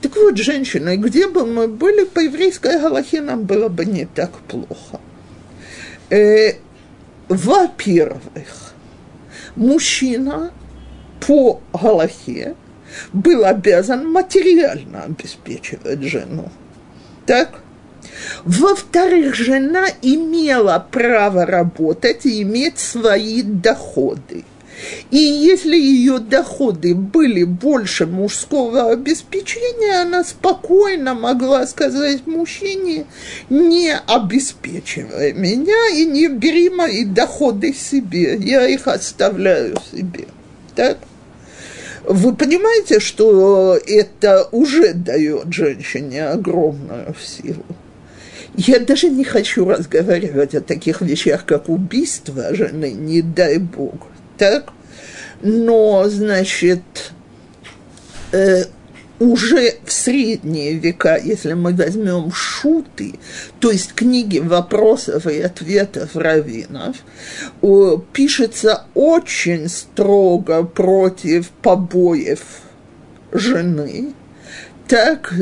[0.00, 4.32] Так вот, женщины, где бы мы были, по еврейской галахе нам было бы не так
[4.48, 5.00] плохо.
[6.10, 6.54] Э,
[7.28, 8.74] во-первых,
[9.54, 10.52] мужчина
[11.20, 12.56] по галахе
[13.12, 16.50] был обязан материально обеспечивать жену.
[17.26, 17.62] Так?
[18.44, 24.44] Во-вторых, жена имела право работать и иметь свои доходы.
[25.10, 33.06] И если ее доходы были больше мужского обеспечения, она спокойно могла сказать мужчине,
[33.50, 40.26] не обеспечивай меня и не бери мои доходы себе, я их оставляю себе.
[40.74, 40.98] Так?
[42.04, 47.64] Вы понимаете, что это уже дает женщине огромную силу?
[48.62, 54.06] Я даже не хочу разговаривать о таких вещах, как убийство жены, не дай бог,
[54.36, 54.74] так?
[55.40, 56.82] Но, значит,
[58.32, 58.64] э,
[59.18, 63.14] уже в средние века, если мы возьмем шуты,
[63.60, 66.98] то есть книги вопросов и ответов раввинов,
[68.12, 72.40] пишется очень строго против побоев
[73.32, 74.12] жены,
[74.90, 75.32] так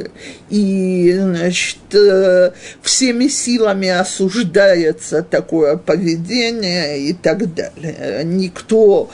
[0.51, 8.24] и, значит, э, всеми силами осуждается такое поведение и так далее.
[8.24, 9.09] Никто,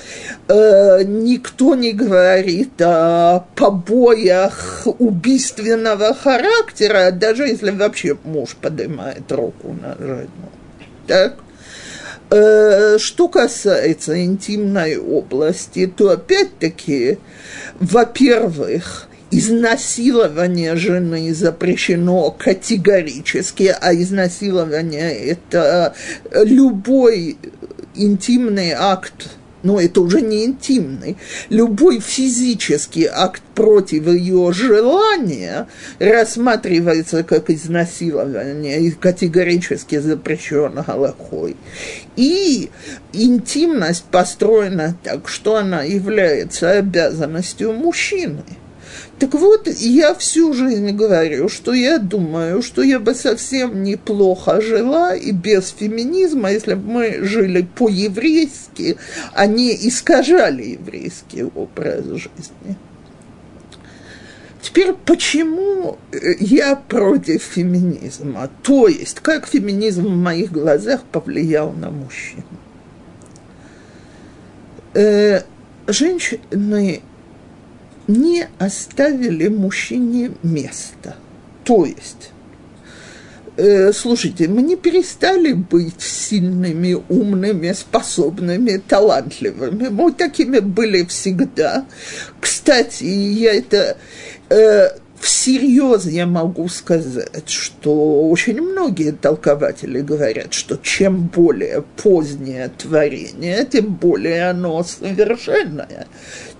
[0.49, 9.95] э, никто не говорит о побоях убийственного характера, даже если вообще муж поднимает руку на
[9.97, 10.51] жену.
[11.07, 11.37] Так?
[12.31, 17.19] Э, что касается интимной области, то опять-таки,
[17.79, 19.07] во-первых,
[19.39, 25.95] изнасилование жены запрещено категорически, а изнасилование– это
[26.33, 27.37] любой
[27.95, 29.31] интимный акт,
[29.63, 31.17] но это уже не интимный,
[31.49, 35.67] любой физический акт против ее желания
[35.99, 41.57] рассматривается как изнасилование и категорически запрещен Галахой.
[42.17, 42.71] И
[43.13, 48.45] интимность построена так, что она является обязанностью мужчины–
[49.19, 55.15] так вот, я всю жизнь говорю, что я думаю, что я бы совсем неплохо жила
[55.15, 58.97] и без феминизма, если бы мы жили по-еврейски,
[59.33, 62.77] а не искажали еврейский образ жизни.
[64.61, 65.99] Теперь, почему
[66.41, 68.51] я против феминизма?
[68.63, 72.45] То есть, как феминизм в моих глазах повлиял на мужчин?
[74.95, 75.43] Э,
[75.87, 77.03] женщины
[78.07, 81.17] не оставили мужчине места.
[81.65, 82.31] То есть,
[83.57, 89.89] э, слушайте, мы не перестали быть сильными, умными, способными, талантливыми.
[89.89, 91.87] Мы такими были всегда.
[92.41, 93.97] Кстати, я это
[94.51, 94.89] э,
[95.25, 103.95] всерьез я могу сказать, что очень многие толкователи говорят, что чем более позднее творение, тем
[103.95, 106.07] более оно совершенное.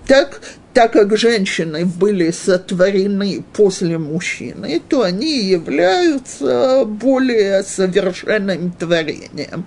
[0.07, 0.41] Так
[0.75, 9.65] так как женщины были сотворены после мужчины, то они являются более совершенным творением.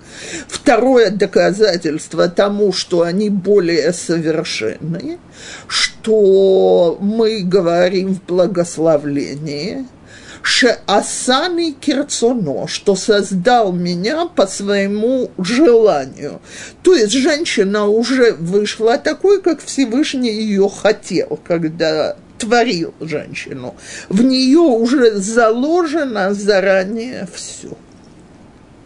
[0.49, 5.18] Второе доказательство тому, что они более совершенны,
[5.66, 9.86] что мы говорим в благословлении–
[10.43, 16.41] Шеасани Кирцоно, что создал меня по своему желанию.
[16.82, 23.74] То есть женщина уже вышла такой, как Всевышний ее хотел, когда творил женщину.
[24.09, 27.76] В нее уже заложено заранее все.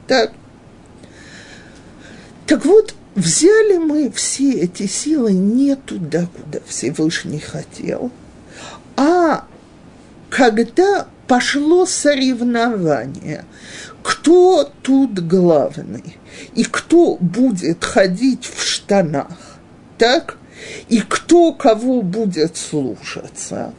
[0.06, 0.32] Так.
[2.46, 8.10] Так вот, взяли мы все эти силы не туда, куда Всевышний хотел,
[8.96, 9.46] а
[10.28, 13.46] когда пошло соревнование,
[14.02, 16.18] кто тут главный
[16.54, 19.56] и кто будет ходить в штанах,
[19.96, 20.36] так?
[20.90, 23.72] И кто кого будет слушаться.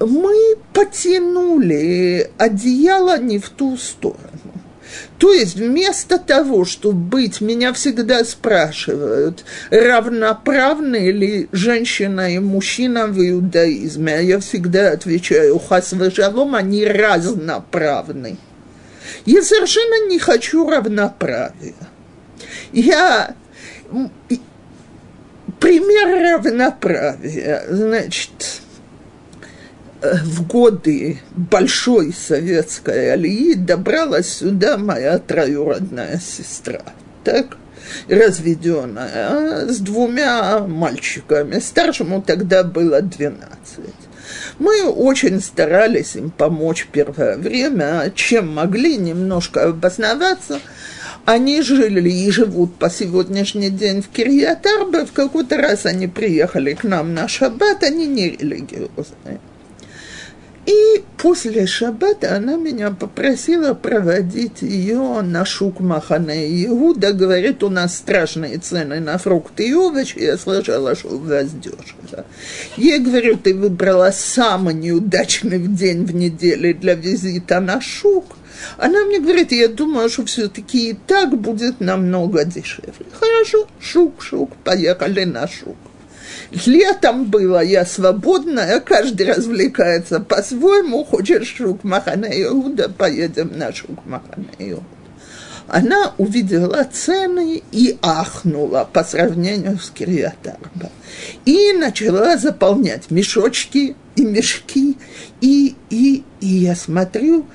[0.00, 4.63] Мы потянули одеяло не в ту сторону.
[5.18, 13.18] То есть вместо того, чтобы быть, меня всегда спрашивают, равноправны ли женщина и мужчина в
[13.18, 18.36] иудаизме, а я всегда отвечаю, хас шалом, они разноправны.
[19.26, 21.74] Я совершенно не хочу равноправия.
[22.72, 23.34] Я
[25.60, 28.62] пример равноправия, значит,
[30.24, 36.82] в годы большой советской алии добралась сюда моя троюродная сестра,
[37.24, 37.56] так,
[38.08, 41.58] разведенная, с двумя мальчиками.
[41.58, 43.78] Старшему тогда было 12.
[44.58, 50.60] Мы очень старались им помочь первое время, чем могли немножко обосноваться.
[51.24, 55.06] Они жили и живут по сегодняшний день в Кирьятарбе.
[55.06, 59.40] В какой-то раз они приехали к нам на шаббат, они не религиозные.
[60.66, 67.12] И после шаббата она меня попросила проводить ее на шук Махане Иуда.
[67.12, 70.18] Говорит, у нас страшные цены на фрукты и овощи.
[70.18, 72.24] Я слышала, что у вас дешево.
[72.76, 78.36] Я говорю, ты выбрала самый неудачный день в неделе для визита на шук.
[78.78, 83.06] Она мне говорит, я думаю, что все-таки и так будет намного дешевле.
[83.12, 85.76] Хорошо, шук, шук, поехали на шук.
[86.66, 91.04] Летом было я свободная, каждый развлекается по-своему.
[91.04, 94.84] Хочешь шук Махана Иуда, поедем на шук Махана Иуда.
[95.68, 100.90] она увидела цены и ахнула по сравнению с Кириатарба.
[101.44, 104.96] И начала заполнять мешочки и мешки.
[105.40, 107.46] И, и, и я смотрю,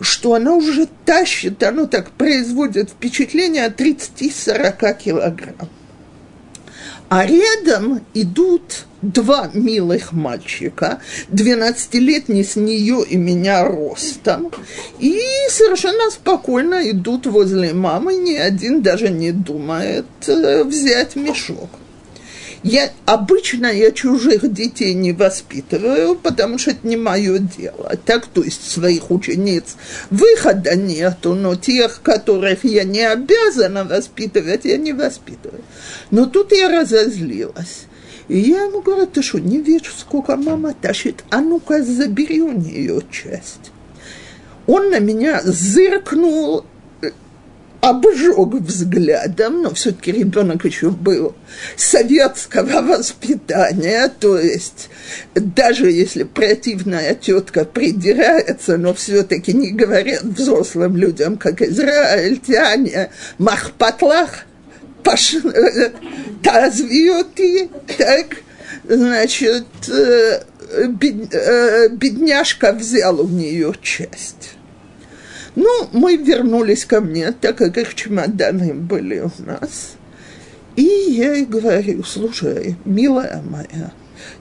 [0.00, 5.68] что она уже тащит, оно так производит впечатление 30-40 килограмм.
[7.08, 11.00] А рядом идут два милых мальчика,
[11.30, 14.50] 12-летний с нее и меня ростом,
[14.98, 21.70] и совершенно спокойно идут возле мамы, ни один даже не думает э, взять мешок.
[22.62, 27.96] Я, обычно я чужих детей не воспитываю, потому что это не мое дело.
[28.04, 29.76] Так, то есть своих учениц
[30.10, 35.62] выхода нету, но тех, которых я не обязана воспитывать, я не воспитываю.
[36.10, 37.86] Но тут я разозлилась.
[38.28, 41.24] И я ему говорю, ты что, не видишь, сколько мама тащит?
[41.30, 43.70] А ну-ка, забери у нее часть.
[44.66, 46.64] Он на меня зыркнул
[47.86, 51.36] обжег взглядом, но все-таки ребенок еще был
[51.76, 54.90] советского воспитания, то есть
[55.34, 64.46] даже если противная тетка придирается, но все-таки не говорят взрослым людям, как израильтяне, махпатлах,
[65.04, 65.36] паш...
[66.42, 68.38] тазвиоти, так,
[68.88, 74.55] значит, э, э, бедняжка взял у нее часть.
[75.56, 79.96] Ну, мы вернулись ко мне, так как их чемоданы были у нас.
[80.76, 83.92] И я ей говорю, слушай, милая моя,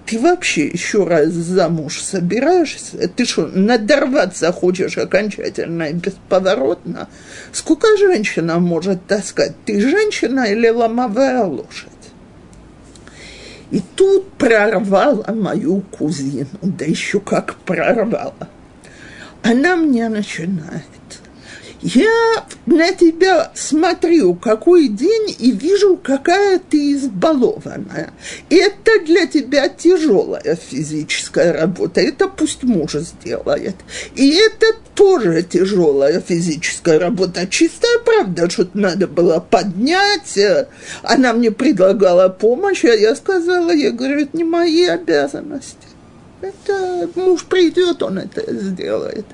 [0.05, 3.07] ты вообще еще раз замуж собираешься?
[3.07, 7.07] Ты что, надорваться хочешь окончательно и бесповоротно?
[7.53, 9.53] Сколько женщина может таскать?
[9.65, 11.91] Ты женщина или ломовая лошадь?
[13.71, 18.49] И тут прорвала мою кузину, да еще как прорвала.
[19.45, 20.83] Она мне начинает
[21.85, 28.11] я на тебя смотрю какой день и вижу, какая ты избалованная.
[28.49, 32.01] Это для тебя тяжелая физическая работа.
[32.01, 33.75] Это пусть муж сделает.
[34.15, 34.65] И это
[34.95, 37.45] тоже тяжелая физическая работа.
[37.45, 40.39] Чистая правда, что-то надо было поднять.
[41.03, 45.84] Она мне предлагала помощь, а я сказала, я говорю, это не мои обязанности.
[46.45, 49.25] Это муж придет, он это сделает.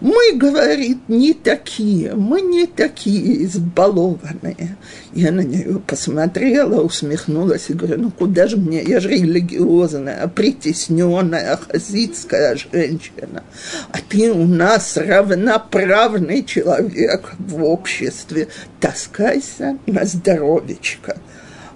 [0.00, 4.78] Мы, говорит, не такие, мы не такие избалованные.
[5.12, 11.58] Я на нее посмотрела, усмехнулась и говорю, ну куда же мне, я же религиозная, притесненная
[11.58, 13.44] хасидская женщина,
[13.92, 18.48] а ты у нас равноправный человек в обществе,
[18.80, 21.18] таскайся на здоровечко.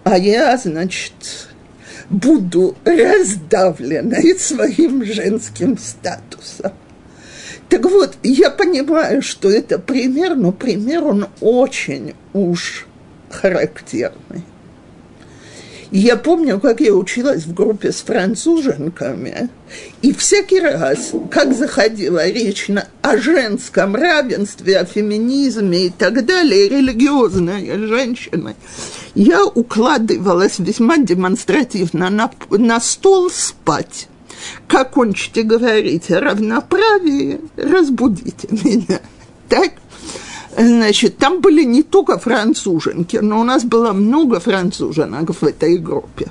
[0.04, 1.12] А я, значит,
[2.10, 6.72] буду раздавлена своим женским статусом.
[7.68, 12.86] Так вот, я понимаю, что это пример, но пример он очень уж
[13.30, 14.44] характерный.
[15.98, 19.48] Я помню, как я училась в группе с француженками,
[20.02, 26.68] и всякий раз, как заходила речь на, о женском равенстве, о феминизме и так далее,
[26.68, 28.54] религиозная женщина,
[29.14, 34.08] я укладывалась весьма демонстративно на, на стол спать
[34.66, 39.00] как кончите говорить о равноправии, разбудите меня.
[39.48, 39.72] Так?
[40.56, 46.30] Значит, там были не только француженки, но у нас было много француженок в этой группе.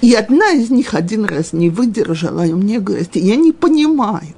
[0.00, 4.34] И одна из них один раз не выдержала, и мне говорит, я не понимаю,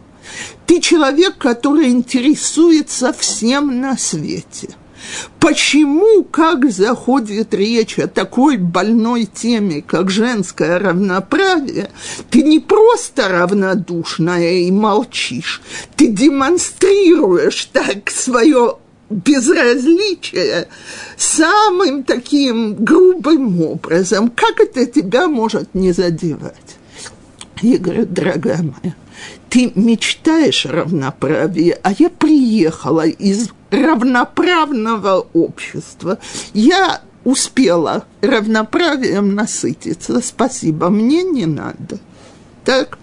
[0.67, 4.71] ты человек, который интересуется всем на свете–
[5.39, 11.91] Почему, как заходит речь о такой больной теме, как женское равноправие,
[12.31, 15.63] ты не просто равнодушная и молчишь,
[15.97, 18.77] ты демонстрируешь так свое
[19.11, 20.69] безразличие
[21.17, 24.31] самым таким грубым образом.
[24.31, 26.77] Как это тебя может не задевать?
[27.61, 28.95] Я говорю, дорогая моя,
[29.51, 36.19] ты мечтаешь о равноправии, а я приехала из равноправного общества.
[36.55, 40.21] Я успела равноправием насытиться.
[40.23, 41.99] Спасибо, мне не надо.
[42.65, 42.99] Так?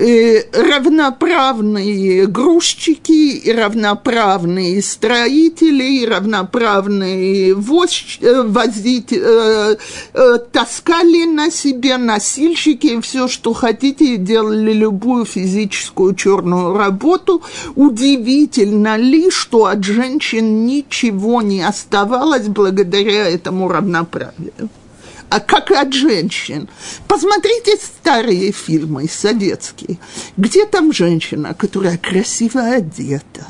[0.00, 9.76] Э, равноправные грузчики, и равноправные строители, и равноправные воз, э, возить, э,
[10.14, 17.42] э, таскали на себе носильщики, все, что хотите, делали любую физическую черную работу.
[17.74, 24.70] Удивительно ли, что от женщин ничего не оставалось благодаря этому равноправию?
[25.30, 26.68] А как от женщин.
[27.08, 29.98] Посмотрите старые фильмы советские,
[30.36, 33.46] где там женщина, которая красиво одета,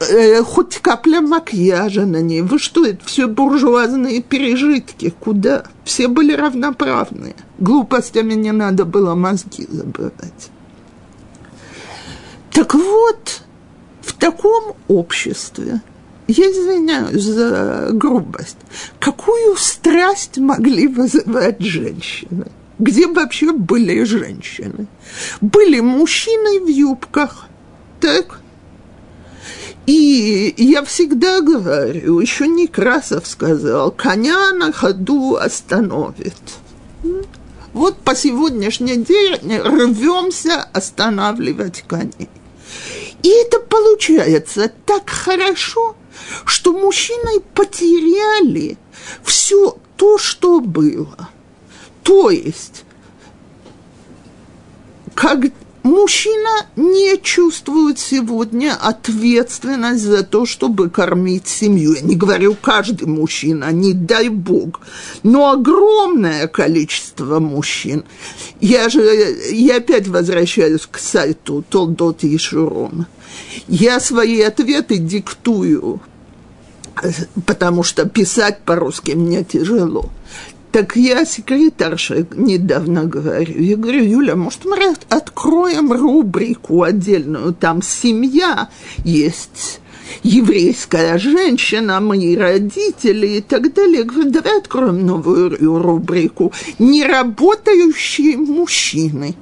[0.00, 2.40] э, хоть капля макияжа на ней.
[2.40, 5.14] Вы что, это все буржуазные пережитки?
[5.20, 5.64] Куда?
[5.84, 7.36] Все были равноправные.
[7.58, 10.50] Глупостями не надо было мозги забывать.
[12.52, 13.42] Так вот,
[14.00, 15.82] в таком обществе,
[16.28, 18.56] я извиняюсь за грубость,
[18.98, 22.46] какую страсть могли вызывать женщины?
[22.78, 24.86] Где вообще были женщины?
[25.40, 27.46] Были мужчины в юбках,
[28.00, 28.40] так?
[29.86, 36.34] И я всегда говорю, еще Некрасов сказал, коня на ходу остановит.
[37.72, 42.28] Вот по сегодняшний день рвемся останавливать коней.
[43.22, 45.96] И это получается так хорошо,
[46.44, 48.78] что мужчины потеряли
[49.22, 51.28] все то, что было.
[52.02, 52.84] То есть,
[55.14, 55.46] как
[55.86, 61.94] мужчина не чувствует сегодня ответственность за то, чтобы кормить семью.
[61.94, 64.80] Я не говорю каждый мужчина, не дай бог,
[65.22, 68.04] но огромное количество мужчин.
[68.60, 69.02] Я же,
[69.52, 72.36] я опять возвращаюсь к сайту Толдот и.
[73.68, 76.00] Я свои ответы диктую,
[77.46, 80.10] потому что писать по-русски мне тяжело.
[80.72, 83.62] Так я секретарше недавно говорю.
[83.62, 88.68] Я говорю, Юля, может, мы откроем рубрику отдельную, там семья
[89.04, 89.80] есть
[90.22, 94.00] еврейская женщина, мои родители и так далее.
[94.00, 99.34] Я говорю, давай откроем новую рубрику «Неработающие мужчины».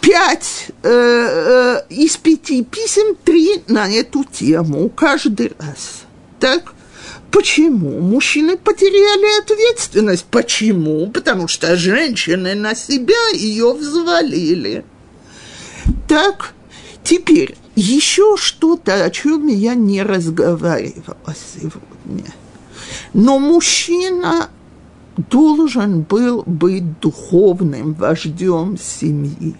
[0.00, 6.02] Пять э, э, из пяти писем, три на эту тему каждый раз.
[6.38, 6.72] Так?
[7.30, 8.00] Почему?
[8.00, 10.24] Мужчины потеряли ответственность.
[10.24, 11.10] Почему?
[11.10, 14.84] Потому что женщины на себя ее взвалили.
[16.08, 16.54] Так,
[17.04, 22.32] теперь еще что-то, о чем я не разговаривала сегодня.
[23.12, 24.50] Но мужчина
[25.16, 29.54] должен был быть духовным вождем семьи.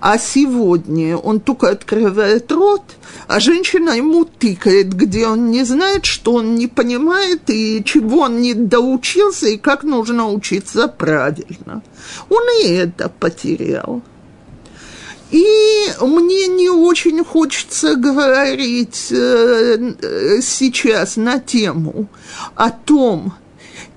[0.00, 2.82] А сегодня он только открывает рот,
[3.28, 8.40] а женщина ему тыкает, где он не знает, что он не понимает, и чего он
[8.40, 11.82] не доучился, и как нужно учиться правильно.
[12.28, 14.02] Он и это потерял.
[15.30, 22.08] И мне не очень хочется говорить э, э сейчас на тему
[22.54, 23.32] о том,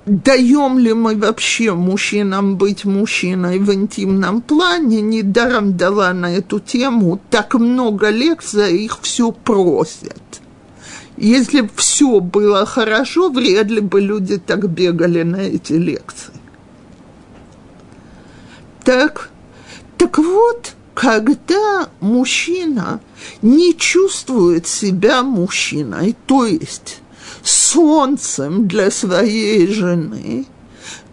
[0.06, 7.20] даем ли мы вообще мужчинам быть мужчиной в интимном плане, недаром дала на эту тему
[7.30, 10.22] так много лекций, их все просят.
[11.18, 16.34] Если бы все было хорошо, вряд ли бы люди так бегали на эти лекции.
[18.84, 19.32] Так,
[19.98, 23.00] так вот, когда мужчина
[23.42, 27.02] не чувствует себя мужчиной, то есть
[27.46, 30.46] солнцем для своей жены,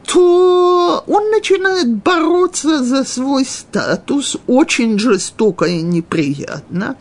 [0.04, 6.96] то он начинает бороться за свой статус очень жестоко и неприятно.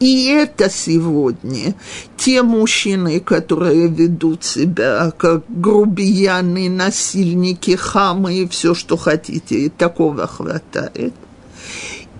[0.00, 1.74] И это сегодня
[2.16, 10.26] те мужчины, которые ведут себя как грубияны, насильники, хамы и все, что хотите, и такого
[10.26, 11.14] хватает–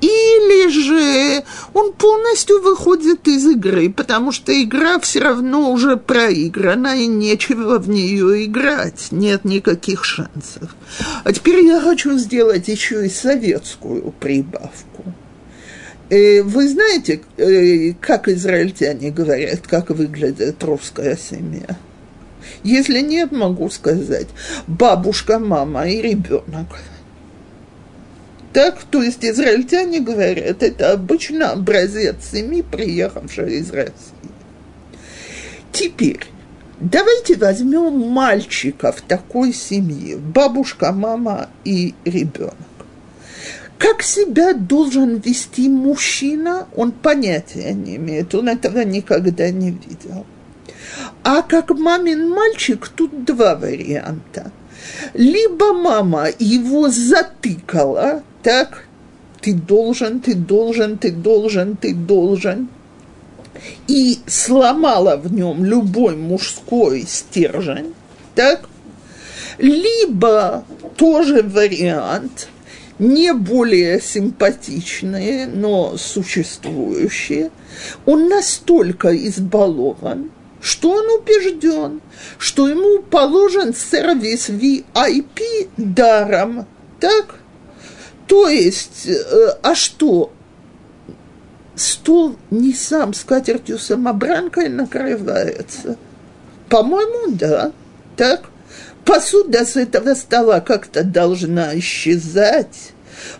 [0.00, 1.44] или же
[1.74, 7.88] он полностью выходит из игры, потому что игра все равно уже проиграна, и нечего в
[7.88, 10.74] нее играть, нет никаких шансов.
[11.24, 15.04] А теперь я хочу сделать еще и советскую прибавку.
[16.08, 21.76] Э, вы знаете, э, как израильтяне говорят, как выглядит русская семья?
[22.64, 24.28] Если нет, могу сказать,
[24.66, 26.66] бабушка, мама и ребенок–
[28.52, 33.94] так, то есть израильтяне говорят, это обычно образец семьи, приехавшей из России.
[35.72, 36.26] Теперь,
[36.80, 42.56] давайте возьмем мальчика в такой семье, бабушка, мама и ребенок.
[43.78, 50.26] Как себя должен вести мужчина, он понятия не имеет, он этого никогда не видел.
[51.22, 54.50] А как мамин мальчик, тут два варианта.
[55.14, 58.84] Либо мама его затыкала, так,
[59.40, 62.68] ты должен, ты должен, ты должен, ты должен.
[63.88, 67.94] И сломала в нем любой мужской стержень,
[68.34, 68.68] так?
[69.58, 70.64] Либо
[70.96, 72.48] тоже вариант,
[72.98, 77.50] не более симпатичные, но существующие,
[78.06, 80.30] он настолько избалован,
[80.60, 82.00] что он убежден,
[82.38, 86.66] что ему положен сервис VIP даром,
[87.00, 87.39] так?
[88.30, 90.32] То есть, э, а что?
[91.74, 95.96] стол не сам с катертью самобранкой накрывается?
[96.68, 97.72] По-моему, да.
[98.16, 98.42] Так?
[99.04, 102.92] Посуда с этого стола как-то должна исчезать.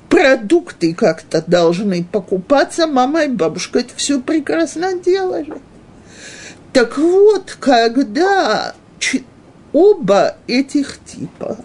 [0.08, 2.88] Продукты как-то должны покупаться.
[2.88, 5.54] Мама и бабушка это все прекрасно делали.
[6.72, 8.74] Так вот, когда
[9.72, 11.58] оба этих типа,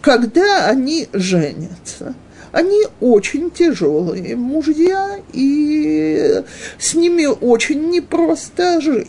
[0.00, 2.14] когда они женятся,
[2.52, 6.42] они очень тяжелые мужья, и
[6.78, 9.08] с ними очень непросто жить.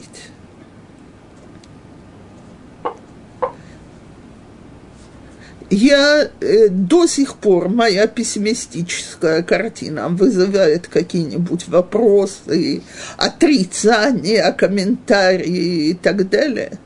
[5.69, 12.83] Я э, до сих пор, моя пессимистическая картина вызывает какие-нибудь вопросы,
[13.17, 16.77] отрицания, комментарии и так далее.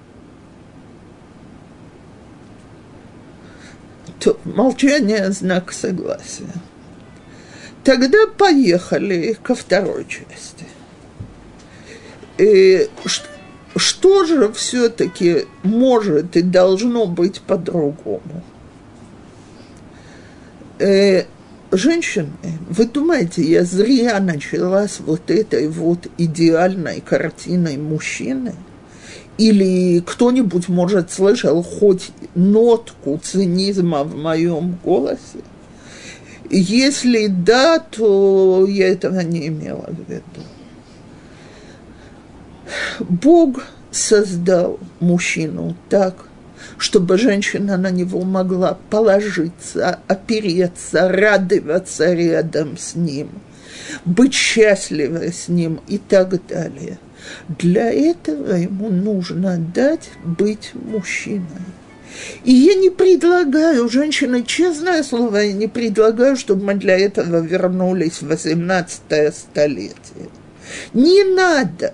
[4.19, 6.51] То молчание– знак согласия.
[7.83, 10.65] Тогда поехали ко второй части.
[12.37, 12.87] И э,
[13.75, 18.43] что, же все-таки может и должно быть по-другому?
[20.79, 21.25] э,
[21.71, 22.31] женщины,
[22.69, 28.53] вы думаете, я зря начала с вот этой вот идеальной картиной мужчины?
[29.37, 35.43] Или кто-нибудь, может, слышал хоть нотку цинизма в моем голосе?
[36.49, 40.23] Если да, то я этого не имела в виду.
[42.99, 46.25] Бог создал мужчину так,
[46.77, 53.29] чтобы женщина на него могла положиться, опереться, радоваться рядом с ним,
[54.05, 56.97] быть счастливой с ним и так далее.
[57.47, 61.45] Для этого ему нужно дать быть мужчиной.
[62.43, 68.21] И я не предлагаю, женщины, честное слово, я не предлагаю, чтобы мы для этого вернулись
[68.21, 70.29] в 18 столетие.
[70.93, 71.93] Не надо.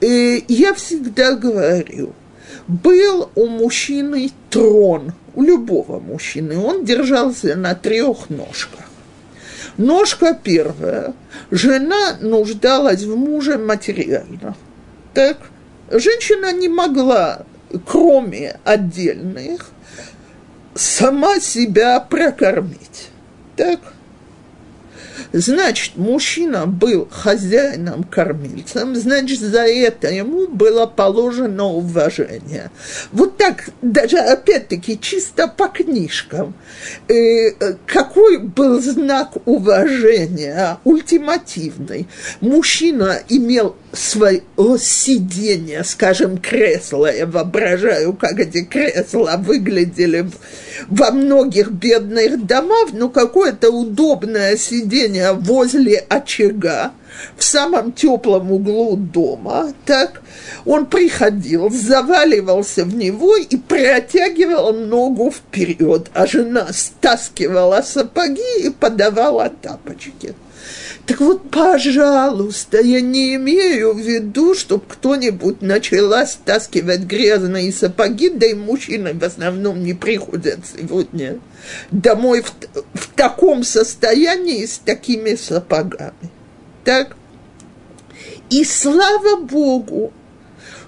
[0.00, 2.12] Э, я всегда говорю–
[2.66, 6.58] был у мужчины трон, у любого мужчины.
[6.58, 8.80] Он держался на трех ножках.
[9.78, 11.12] Ножка первая.
[11.50, 14.56] Жена нуждалась в муже материально.
[15.12, 15.36] Так,
[15.90, 17.44] женщина не могла,
[17.86, 19.70] кроме отдельных,
[20.74, 23.08] сама себя прокормить.
[23.56, 23.80] Так,
[25.32, 32.70] Значит, мужчина был хозяином-кормильцем, значит, за это ему было положено уважение.
[33.12, 36.54] Вот так, даже опять-таки, чисто по книжкам.
[37.08, 42.08] Э, какой был знак уважения, ультимативный?
[42.40, 44.42] Мужчина имел свое
[44.78, 47.12] сиденье, скажем, кресло.
[47.12, 50.30] Я воображаю, как эти кресла выглядели
[50.88, 54.56] во многих бедных домах, но какое-то удобное
[55.06, 56.92] сиденье возле очага,
[57.36, 60.22] в самом теплом углу дома, так,
[60.64, 69.48] он приходил, заваливался в него и протягивал ногу вперед, а жена стаскивала сапоги и подавала
[69.48, 70.34] тапочки.
[71.06, 78.46] Так вот, пожалуйста, я не имею в виду, чтобы кто-нибудь начала стаскивать грязные сапоги, да
[78.46, 81.38] и мужчины в основном не приходят сегодня
[81.92, 82.52] домой в,
[82.94, 86.30] в таком состоянии с такими сапогами.
[86.84, 87.16] Так?
[88.50, 90.12] И слава Богу,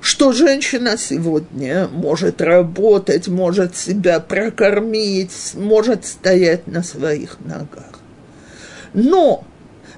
[0.00, 8.00] что женщина сегодня может работать, может себя прокормить, может стоять на своих ногах.
[8.94, 9.44] Но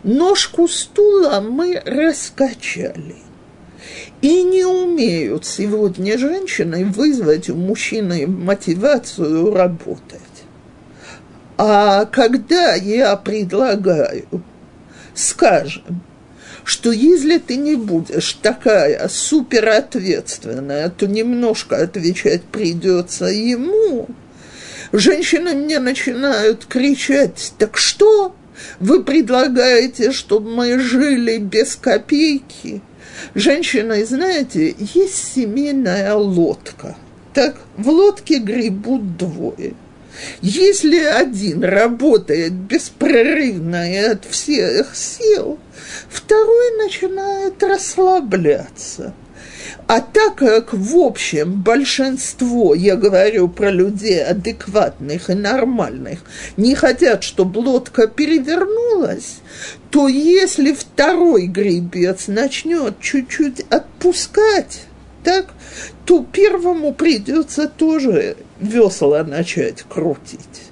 [0.03, 3.17] ножку стула мы раскачали.
[4.23, 10.21] И не умеют сегодня женщины вызвать у мужчины мотивацию работать.
[11.57, 14.27] А когда я предлагаю,
[15.15, 16.03] скажем,
[16.65, 24.09] что если ты не будешь такая суперответственная, то немножко отвечать придется ему,
[24.93, 28.35] женщины мне начинают кричать, так что?
[28.79, 32.81] Вы предлагаете, чтобы мы жили без копейки?
[33.35, 36.97] Женщина, знаете, есть семейная лодка.
[37.35, 39.75] Так, в лодке гребут двое.
[40.43, 45.59] Если один работает беспрерывно и от всех сил,
[46.09, 49.15] второй начинает расслабляться–
[49.87, 56.21] а так как в общем большинство, я говорю про людей адекватных и нормальных,
[56.57, 59.39] не хотят, чтобы лодка перевернулась,
[59.91, 64.83] то если второй гребец начнет чуть-чуть отпускать,
[65.25, 65.49] так,
[66.07, 70.71] то первому придется тоже весла начать крутить.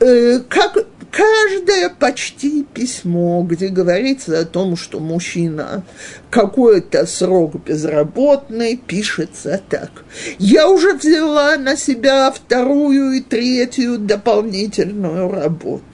[0.00, 5.84] Э, как каждое почти письмо, где говорится о том, что мужчина
[6.30, 9.90] какой-то срок безработный, пишется так.
[10.38, 15.84] Я уже взяла на себя вторую и третью дополнительную работу.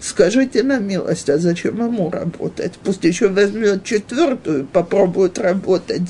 [0.00, 2.72] Скажите на милость, а зачем ему работать?
[2.82, 6.02] Пусть еще возьмет четвертую, попробует работать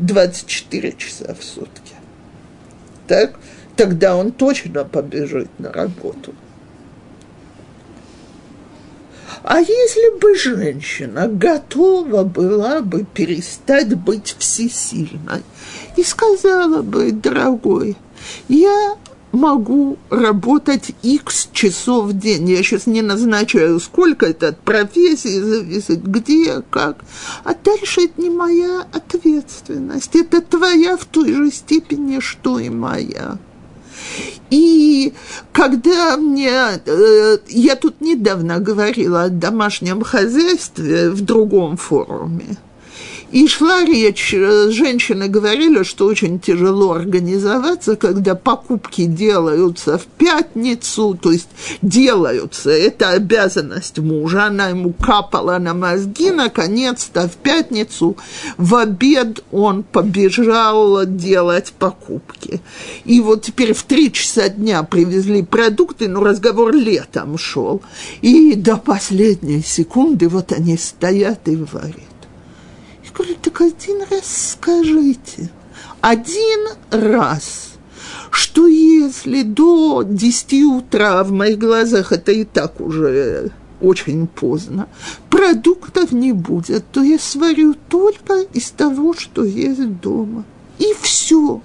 [0.00, 1.94] 24 часа в сутки.
[3.06, 3.40] Так?
[3.74, 6.34] Тогда он точно побежит на работу.
[9.42, 15.42] А если бы женщина готова была бы перестать быть всесильной
[15.96, 17.96] и сказала бы, дорогой,
[18.48, 18.96] я
[19.32, 22.48] могу работать x часов в день.
[22.48, 27.04] Я сейчас не назначаю, сколько это от профессии зависит, где, как.
[27.44, 30.14] А дальше это не моя ответственность.
[30.16, 33.38] Это твоя в той же степени, что и моя.
[34.50, 35.12] И
[35.52, 36.50] когда мне,
[36.84, 42.56] э, я тут недавно говорила о домашнем хозяйстве в другом форуме,
[43.30, 51.18] и шла речь, э, женщины говорили, что очень тяжело организоваться, когда покупки делаются в пятницу,
[51.20, 51.48] то есть
[51.82, 58.16] делаются, это обязанность мужа, она ему капала на мозги, наконец-то в пятницу
[58.56, 62.60] в обед он побежал делать покупки.
[63.04, 67.82] И вот теперь в три часа дня привезли продукты, но разговор летом шел.
[68.22, 72.07] И до последней секунды вот они стоят и варят
[73.18, 75.50] говорю, так один раз скажите,
[76.00, 77.70] один раз,
[78.30, 83.50] что если до 10 утра в моих глазах это и так уже
[83.80, 84.88] очень поздно,
[85.30, 90.44] продуктов не будет, то я сварю только из того, что есть дома.
[90.78, 91.60] И все.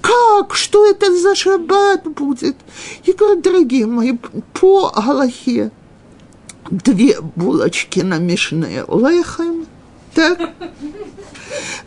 [0.00, 0.54] Как?
[0.54, 2.56] Что это за шаббат будет?
[3.04, 4.18] Я говорю, дорогие мои,
[4.52, 5.70] по Аллахе
[6.70, 9.66] две булочки на мишне лехем,
[10.14, 10.50] так?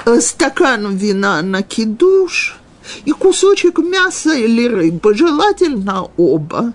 [0.06, 2.58] Э, стакан вина на кидуш
[3.06, 6.74] и кусочек мяса или рыбы, желательно оба.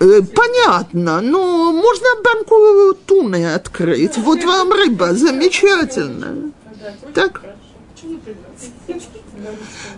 [0.00, 4.16] Э, понятно, но можно банку туны открыть.
[4.18, 6.52] Вот вам рыба, замечательно.
[7.14, 7.42] Так?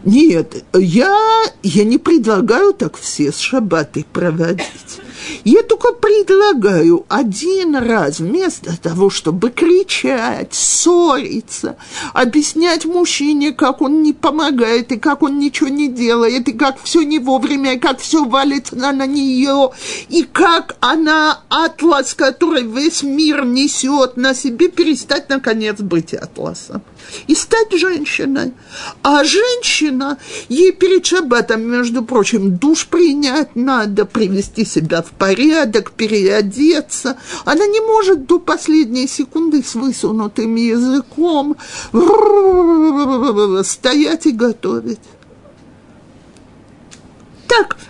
[0.05, 5.01] Нет, я, я не предлагаю так все с шаббаты проводить.
[5.45, 11.77] Я только предлагаю один раз вместо того, чтобы кричать, ссориться,
[12.13, 17.03] объяснять мужчине, как он не помогает, и как он ничего не делает, и как все
[17.03, 19.71] не вовремя, и как все валится на, нее,
[20.09, 26.83] и как она атлас, который весь мир несет на себе, перестать, наконец, быть атласом
[27.27, 28.53] и стать женщиной.
[29.03, 37.17] А женщина, ей перед шаббатом, между прочим, душ принять надо, привести себя в порядок, переодеться.
[37.45, 41.57] Она не может до последней секунды с высунутым языком
[43.65, 45.01] стоять и готовить.
[47.47, 47.90] Так, Э, ну,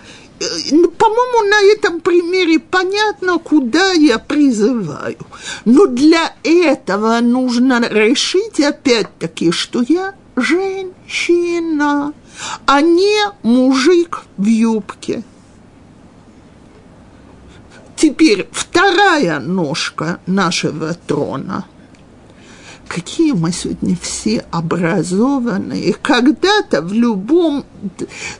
[0.97, 5.17] по-моему, на этом примере понятно, куда я призываю.
[5.65, 12.13] Но для этого нужно решить опять-таки, что я женщина,
[12.65, 15.23] а не мужик в юбке.
[17.95, 21.65] Теперь вторая ножка нашего трона–
[22.93, 25.93] какие мы сегодня все образованные.
[25.93, 27.63] Когда-то в любом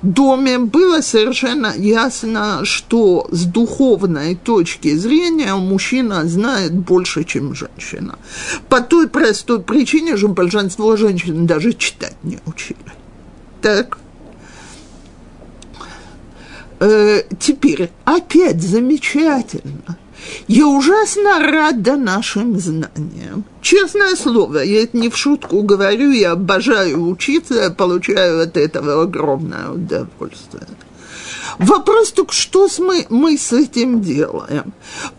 [0.02, 8.20] доме было совершенно ясно, что с духовной точки зрения мужчина знает больше, чем женщина.
[8.68, 12.92] По той простой причине, что большинство женщин даже читать не учили.
[13.62, 14.00] Так?
[16.82, 19.98] Э, теперь опять замечательно.
[20.48, 23.44] Я ужасно рада нашим знаниям.
[23.62, 29.04] Честное слово, я это не в шутку говорю, я обожаю учиться, я получаю от этого
[29.04, 30.68] огромное удовольствие.
[31.60, 34.74] Вопрос только, что мы, мы с этим делаем?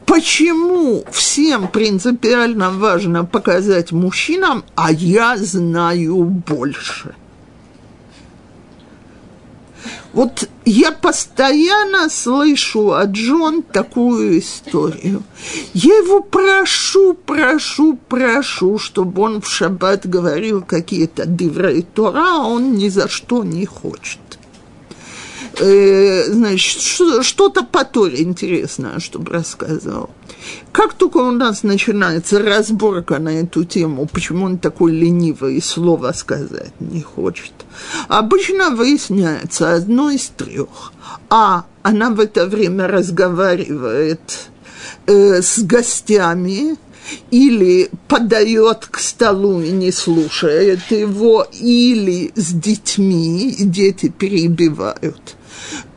[0.07, 7.15] Почему всем принципиально важно показать мужчинам, а я знаю больше?
[10.13, 15.23] Вот я постоянно слышу от Джон такую историю.
[15.73, 22.75] Я его прошу, прошу, прошу, чтобы он в шаббат говорил какие-то диврей Тора, а он
[22.75, 24.21] ни за что не хочет.
[25.63, 26.83] Э, значит,
[27.23, 30.11] что-то по Торе интересное, чтобы рассказал.
[30.73, 36.13] Как только у нас начинается разборка на эту тему, почему он такой ленивый и слова
[36.13, 37.53] сказать не хочет,
[38.09, 40.93] обычно выясняется одно из трех.
[41.31, 44.51] А она в это время разговаривает
[45.07, 46.77] э, с гостями,
[47.31, 55.37] или подает к столу и не слушает его, или с детьми, и дети перебивают.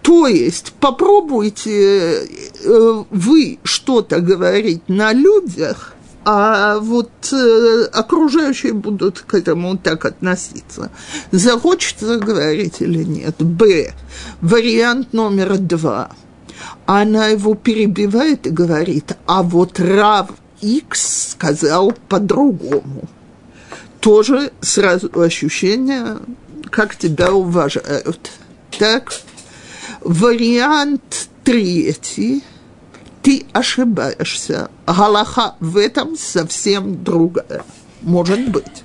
[0.05, 2.27] То есть попробуйте
[2.63, 10.91] э, вы что-то говорить на людях, а вот э, окружающие будут к этому так относиться.
[11.31, 13.37] Захочется говорить или нет.
[13.39, 13.95] Б.
[14.41, 16.11] Вариант номер два.
[16.85, 20.29] Она его перебивает и говорит, а вот Рав
[20.61, 23.09] X сказал по-другому.
[24.01, 26.17] Тоже сразу ощущение,
[26.69, 28.29] как тебя уважают.
[28.77, 29.11] Так,
[30.05, 32.43] вариант третий,
[33.21, 34.69] ты ошибаешься.
[34.87, 37.63] Галаха в этом совсем другая.
[38.01, 38.83] Может быть.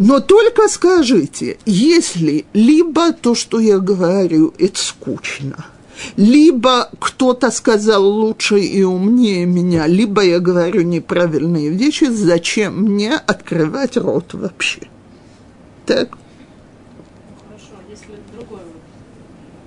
[0.00, 5.66] Но только скажите, если либо то, что я говорю, это скучно–
[6.16, 13.96] либо кто-то сказал лучше и умнее меня, либо я говорю неправильные вещи, зачем мне открывать
[13.96, 14.82] рот вообще?
[15.86, 16.16] Так.
[17.46, 18.60] Хорошо, если другой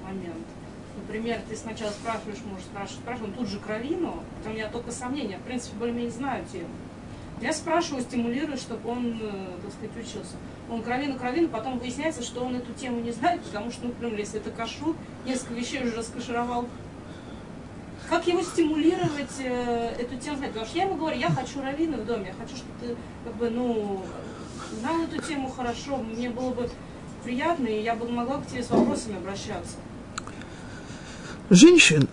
[0.04, 0.46] момент.
[1.28, 5.42] Например, ты сначала спрашиваешь, муж спрашивает, спрашивает, тут же кровину, у меня только сомнения, в
[5.42, 6.70] принципе, более-менее знаю тему.
[7.42, 10.38] Я спрашиваю, стимулирую, чтобы он, э, так сказать, учился.
[10.70, 14.40] Он кровину, кровину, потом выясняется, что он эту тему не знает, потому что, например, если
[14.40, 16.70] это кашу, несколько вещей уже раскашировал.
[18.10, 20.52] Как его стимулировать, э, эту тему знать?
[20.52, 23.36] Потому что я ему говорю, я хочу раввина в доме, я хочу, чтобы ты, как
[23.36, 24.02] бы, ну,
[24.80, 26.70] знал эту тему хорошо, мне было бы
[27.26, 29.76] приятно, и я бы могла к тебе с вопросами обращаться.
[31.50, 32.08] Женщина,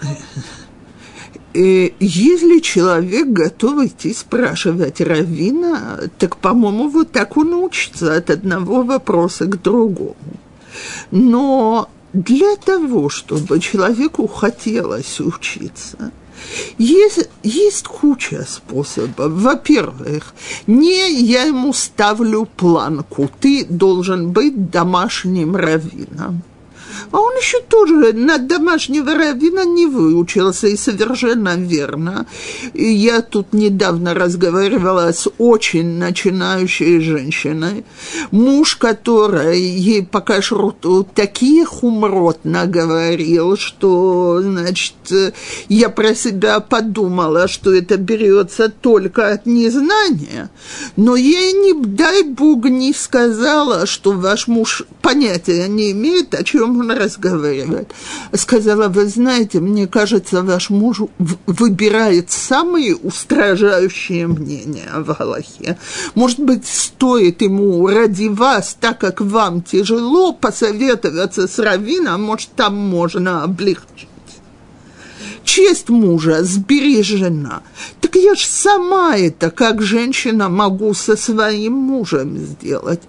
[1.54, 8.82] Э, если человек готов идти спрашивать равина, так, по-моему, вот так он учится от одного
[8.82, 10.16] вопроса к другому.
[11.12, 16.10] Но для того, чтобы человеку хотелось учиться,
[16.76, 19.30] есть, есть куча способов.
[19.32, 20.34] Во-первых,
[20.66, 26.42] не я ему ставлю планку, ты должен быть домашним раввином.
[27.10, 32.26] А он еще тоже на домашнего равина не выучился, и совершенно верно.
[32.72, 37.84] И я тут недавно разговаривала с очень начинающей женщиной,
[38.30, 44.94] муж которой ей по кашруту такие хумрот наговорил, что, значит,
[45.68, 50.50] я про себя подумала, что это берется только от незнания,
[50.96, 56.80] но ей не дай бог не сказала, что ваш муж понятия не имеет, о чем
[56.80, 57.92] он разговаривает.
[58.32, 61.02] Сказала, вы знаете, мне кажется, ваш муж
[61.46, 65.78] выбирает самые устражающие мнения в Галахе.
[66.14, 72.76] Может быть, стоит ему ради вас, так как вам тяжело, посоветоваться с Равином, может, там
[72.76, 74.08] можно облегчить
[75.44, 77.62] честь мужа сбережена.
[78.00, 83.02] Так я ж сама это, как женщина, могу со своим мужем сделать.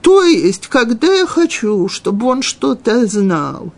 [0.00, 3.72] То есть, когда я хочу, чтобы он что-то знал,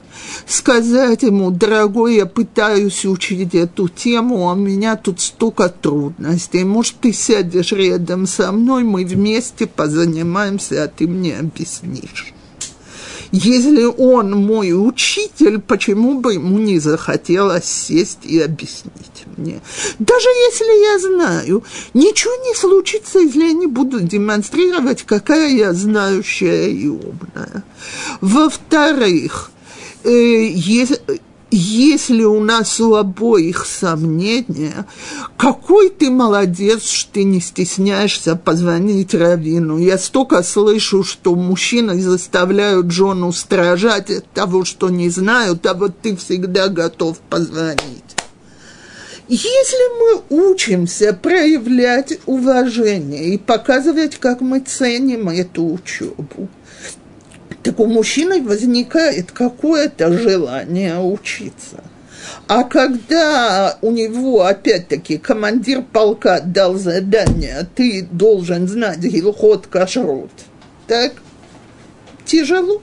[0.46, 6.64] сказать ему, дорогой, я пытаюсь учить эту тему, а у меня тут столько трудностей.
[6.64, 12.33] Может, ты сядешь рядом со мной, мы вместе позанимаемся, а ты мне объяснишь.
[13.36, 19.60] Если он мой учитель, почему бы ему не захотелось сесть и объяснить мне?
[19.98, 21.64] Даже если я знаю,
[21.94, 27.64] ничего не случится, если я не буду демонстрировать, какая я знающая и умная.
[28.20, 29.50] Во-вторых,
[30.04, 31.00] э, если
[31.54, 34.86] если у нас у обоих сомнения,
[35.36, 39.78] какой ты молодец, что ты не стесняешься позвонить Равину.
[39.78, 46.00] Я столько слышу, что мужчины заставляют жену стражать от того, что не знают, а вот
[46.02, 48.16] ты всегда готов позвонить.
[49.28, 56.48] Если мы учимся проявлять уважение и показывать, как мы ценим эту учебу,
[57.64, 61.82] так у мужчины возникает какое-то желание учиться.
[62.46, 70.30] А когда у него, опять-таки, командир полка дал задание, ты должен знать гилхот кашрут,
[70.86, 71.14] так
[72.26, 72.82] тяжело.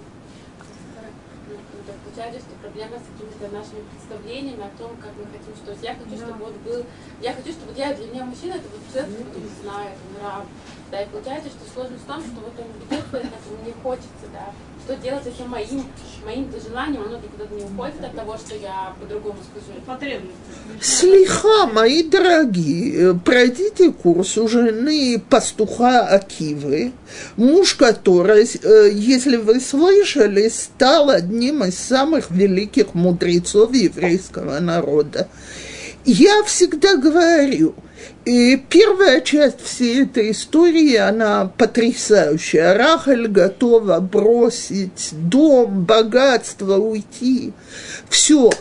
[3.52, 6.86] нашими представлениями о том, как мы хотим, что я хочу, чтобы вот был,
[7.22, 10.46] я хочу, чтобы я для меня мужчина это вот человек, который знает, он раб,
[10.90, 14.26] Да, и получается, что сложность в том, что вот он ведет к этому, не хочется,
[14.34, 14.54] да.
[14.84, 15.86] Что делать, если моим,
[16.26, 19.80] моим желанием оно никуда не уходит от того, что я по-другому скажу?
[19.86, 20.34] Потребность.
[20.82, 26.94] Слиха, мои дорогие, пройдите курс у жены пастуха Акивы,
[27.36, 35.28] муж которой, э, если вы слышали, стал одним из самых великих мудрецов еврейского народа.
[36.06, 37.76] Я всегда говорю,
[38.26, 42.76] и первая часть всей этой истории, она потрясающая.
[42.76, 47.54] Рахаль готова бросить дом, богатство, уйти.
[48.10, 48.52] Все.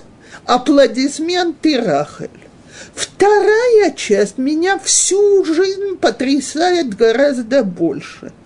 [0.46, 2.30] Аплодисменты Рахаль.
[2.94, 8.32] Вторая часть меня всю жизнь потрясает гораздо больше–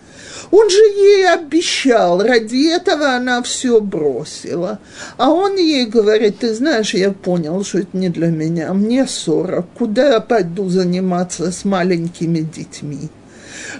[0.51, 4.79] он же ей обещал, ради этого она все бросила.
[5.17, 9.67] А он ей говорит, ты знаешь, я понял, что это не для меня, мне сорок,
[9.75, 13.11] куда я пойду заниматься с маленькими детьми?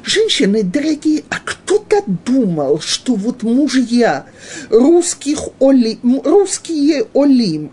[0.03, 4.27] Женщины, дорогие, а кто-то думал, что вот мужья
[4.71, 7.71] русских оли, русские олим,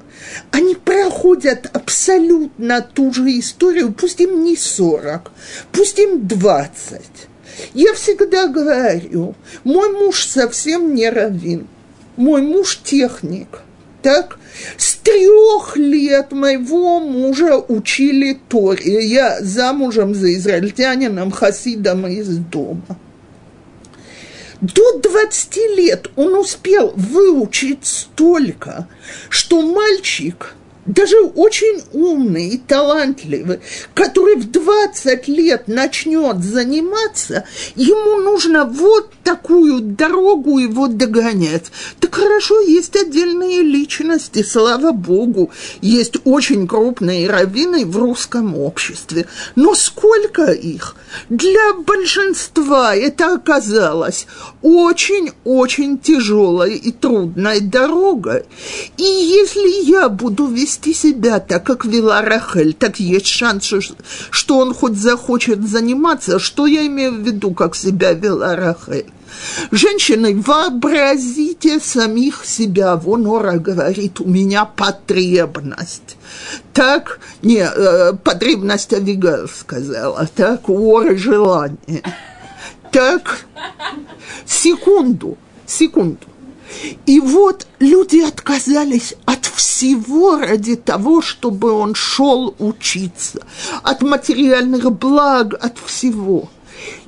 [0.51, 5.31] они проходят абсолютно ту же историю, пусть им не 40,
[5.71, 7.01] пусть им 20.
[7.73, 11.67] Я всегда говорю, мой муж совсем не раввин,
[12.17, 13.61] мой муж техник.
[14.01, 14.39] Так,
[14.77, 19.07] с трех лет моего мужа учили Торе.
[19.07, 22.97] Я замужем за израильтянином Хасидом из дома.
[24.59, 28.87] До 20 лет он успел выучить столько,
[29.29, 30.55] что мальчик–
[30.91, 33.59] даже очень умный и талантливый,
[33.93, 41.71] который в 20 лет начнет заниматься, ему нужно вот такую дорогу его догонять.
[42.01, 49.27] Так хорошо, есть отдельные личности, слава богу, есть очень крупные раввины в русском обществе.
[49.55, 50.97] Но сколько их?
[51.29, 54.27] Для большинства это оказалось
[54.61, 58.43] очень-очень тяжелой и трудной дорогой.
[58.97, 63.73] И если я буду вести вести себя так, как вела Рахель, так есть шанс,
[64.29, 66.39] что он хоть захочет заниматься.
[66.39, 69.05] Что я имею в виду, как себя вела Рахель?
[69.71, 72.95] Женщины, вообразите самих себя.
[72.95, 76.17] Вон Ора говорит, у меня потребность.
[76.73, 82.03] Так, не, э, потребность Авигаль сказала, так, у Оры желание.
[82.91, 83.45] Так,
[84.45, 86.30] секунду, секунду.
[87.05, 93.45] И вот люди отказались от всего ради того, чтобы он шел учиться,
[93.83, 96.49] от материальных благ, от всего.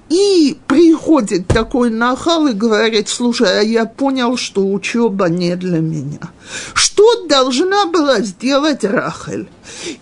[0.09, 6.29] И приходит такой нахал и говорит, слушай, а я понял, что учеба не для меня.
[6.73, 9.47] Что должна была сделать Рахель?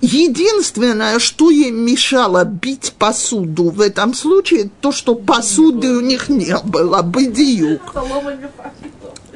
[0.02, 6.58] Единственное, что ей мешало бить посуду в этом случае, то, что посуды у них не
[6.64, 7.82] было, бедиюк.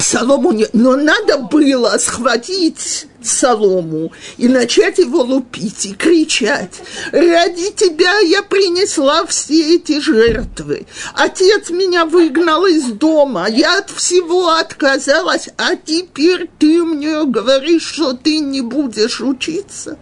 [0.06, 0.68] Солому не...
[0.74, 6.74] Но надо было схватить солому и начать его лупить и кричать.
[7.12, 10.86] Ради тебя я принесла все эти жертвы.
[11.16, 18.14] Отец меня выгнал из дома, я от всего отказалась, а теперь ты мне говоришь, что
[18.14, 19.98] ты не будешь учиться.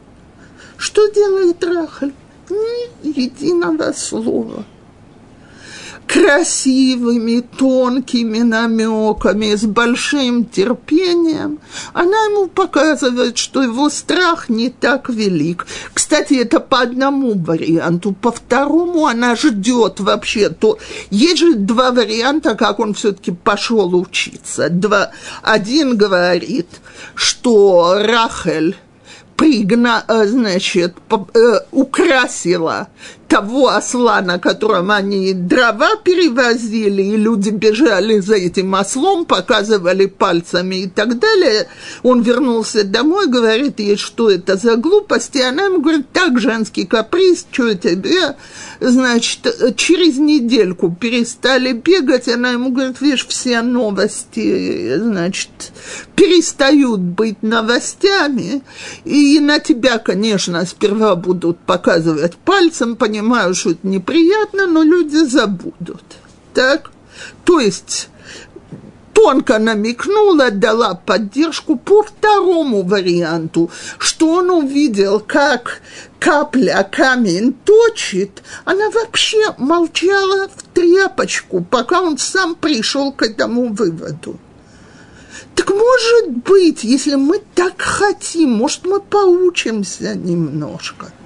[0.76, 2.12] Что делает Рахаль?
[2.50, 4.66] Ни единого слова
[6.08, 11.60] красивыми, тонкими намеками, с большим терпением,
[11.94, 15.66] она ему показывает, что его страх не так велик.
[15.94, 18.14] Кстати, это по одному варианту.
[18.14, 20.50] По второму она ждет вообще.
[20.50, 20.78] То...
[21.10, 24.70] Есть же два варианта, как он все-таки пошел учиться.
[24.70, 25.12] Два.
[25.42, 26.68] Один говорит,
[27.16, 28.76] что Рахель
[29.36, 32.88] пригна, э, значит, э, украсила
[33.34, 40.84] того осла, на котором они дрова перевозили, и люди бежали за этим ослом, показывали пальцами
[40.84, 41.68] и так далее.
[42.04, 45.40] Он вернулся домой, говорит ей, что это за глупости.
[45.40, 48.36] Она ему говорит, так, женский каприз, что тебе?
[48.80, 52.28] Значит, через недельку перестали бегать.
[52.28, 55.50] Она ему говорит, видишь, все новости, значит,
[56.16, 58.62] перестают быть новостями.
[59.06, 65.26] И на тебя, конечно, сперва будут показывать пальцем, понимаешь, понимаю, что это неприятно, но люди
[65.26, 66.04] забудут.
[66.54, 66.92] Так?
[67.46, 68.10] То есть
[69.14, 75.82] тонко намекнула, дала поддержку по второму варианту, что он увидел, как
[76.20, 84.38] капля камень точит, она вообще молчала в тряпочку, пока он сам пришел к этому выводу.
[85.56, 91.14] Так может быть, если мы так хотим, может мы поучимся немножко–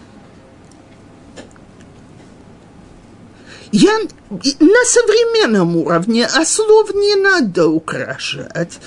[3.72, 8.80] Я на современном уровне, а слов не надо украшать.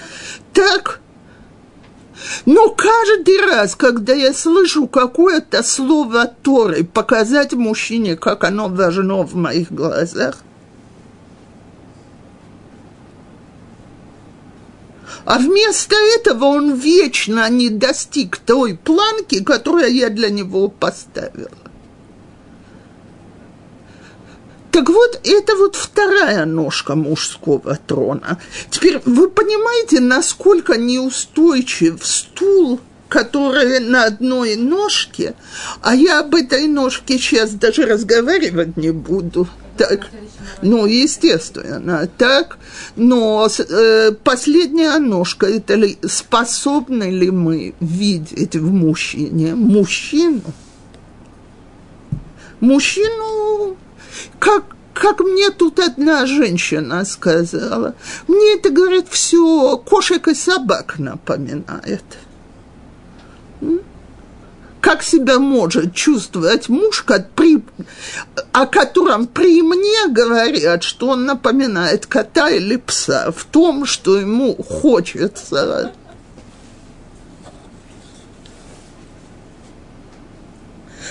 [0.52, 1.01] Так,
[2.47, 9.35] но каждый раз, когда я слышу какое-то слово Торы, показать мужчине, как оно важно в
[9.35, 10.36] моих глазах,
[15.24, 21.51] А вместо этого он вечно не достиг той планки, которую я для него поставила.
[24.71, 28.39] Так вот, это вот вторая ножка мужского трона.
[28.71, 35.35] Теперь вы понимаете, насколько неустойчив стул, который на одной ножке,
[35.83, 39.49] а я об этой ножке сейчас даже разговаривать не буду.
[39.77, 40.09] Так,
[40.63, 42.59] ну, естественно, так.
[42.97, 50.43] Но э, последняя ножка, это ли, способны ли мы видеть в мужчине мужчину?
[52.61, 53.77] Мужчину
[54.39, 54.65] как,
[54.95, 57.95] как мне тут одна женщина сказала,
[58.28, 62.05] мне это, говорит, все кошек и собак напоминает.
[64.81, 67.05] Как себя может чувствовать муж,
[67.35, 67.62] при,
[68.53, 73.31] о котором при мне говорят, что он напоминает кота или пса?
[73.31, 75.93] В том, что ему хочется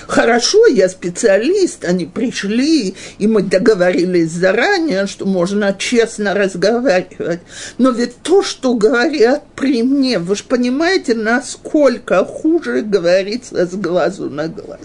[0.10, 7.42] Хорошо, я специалист, они пришли, и мы договорились заранее, что можно честно разговаривать.
[7.78, 14.32] Но ведь то, что говорят при мне, вы же понимаете, насколько хуже говорится с глазу
[14.32, 14.80] на глаз.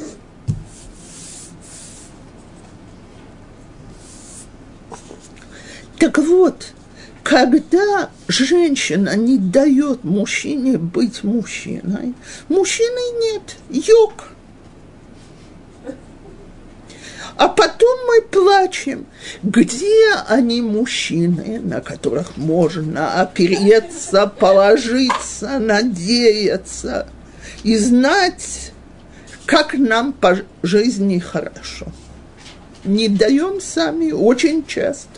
[5.98, 6.66] Так вот,
[7.22, 12.12] когда женщина не дает мужчине быть мужчиной,
[12.50, 14.28] мужчины нет, йог–
[17.36, 19.06] а потом мы плачем.
[19.42, 27.08] Где они, мужчины, на которых можно опереться, положиться, надеяться
[27.64, 28.72] и знать,
[29.46, 31.86] как нам по жизни хорошо?
[32.84, 35.08] Не даем сами очень часто.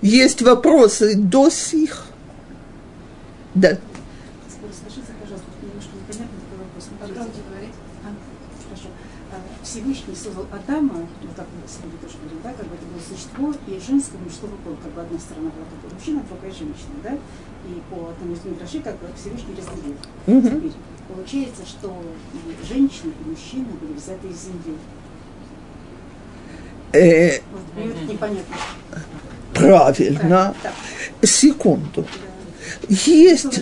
[0.00, 2.04] Есть вопросы до сих.
[3.54, 3.78] Да.
[9.68, 13.52] Всевышний создал Адама, вот так мы сегодня тоже говорим, да, как бы это было существо
[13.68, 17.12] и женского, и мужского пола, как бы одна сторона была такой мужчина, другая женщина, да,
[17.12, 19.96] и по одному из Мидраши как бы Всевышний разделил.
[20.26, 20.48] Угу.
[20.48, 20.72] Теперь
[21.06, 21.92] получается, что
[22.32, 24.78] и женщины, и мужчины были взяты из земли.
[26.92, 28.56] Э, вот, мне это непонятно.
[29.52, 30.54] Правильно.
[30.62, 30.72] Да,
[31.26, 32.02] Секунду.
[32.02, 32.86] да.
[32.88, 33.60] Есть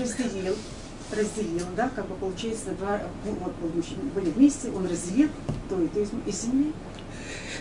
[1.17, 5.29] разделил, да, как бы получается, два, вот, вот были вместе, он разделил
[5.69, 6.73] то и то из, из земли.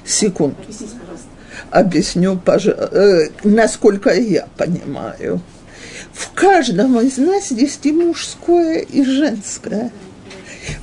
[0.06, 0.56] секунду.
[0.62, 1.28] Объясните, пожалуйста.
[1.72, 5.42] Объясню, пожалуйста, насколько я понимаю.
[6.14, 9.92] В каждом из нас есть и мужское, и женское.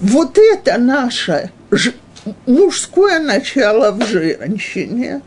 [0.00, 1.50] Вот это наше
[2.46, 5.22] мужское начало в женщине,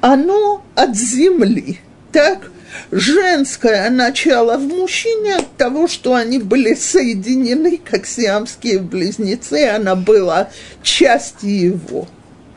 [0.00, 1.80] оно от земли,
[2.12, 2.50] так?
[2.90, 10.50] Женское начало в мужчине от того, что они были соединены, как сиамские близнецы, она была
[10.82, 12.08] частью его,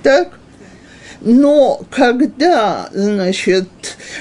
[0.04, 0.40] так?
[1.22, 3.68] Но когда, значит,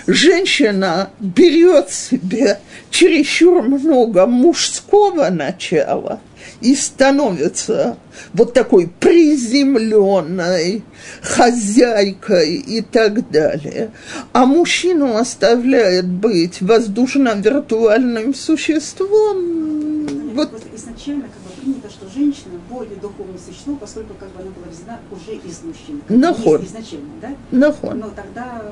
[0.07, 2.59] женщина берет себе
[2.91, 6.21] чересчур много мужского начала
[6.61, 7.97] и становится
[8.35, 10.82] вот такой приземленной
[11.23, 13.91] хозяйкой и так далее,
[14.32, 22.97] а мужчину оставляет быть воздушно-виртуальным существом, вот Вот изначально как бы принято, что женщина более
[22.97, 26.01] духовное существо, поскольку как бы она была взята уже из мужчин.
[26.07, 26.62] Как бы Наход.
[26.62, 27.28] из- Изначально, да?
[27.51, 27.99] нахон.
[27.99, 28.62] Но тогда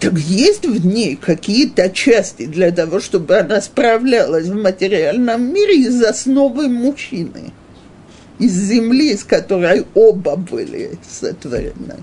[0.00, 6.02] Так есть в ней какие-то части для того, чтобы она справлялась в материальном мире из
[6.02, 7.52] основы мужчины,
[8.38, 11.98] из земли, из которой оба были сотворены.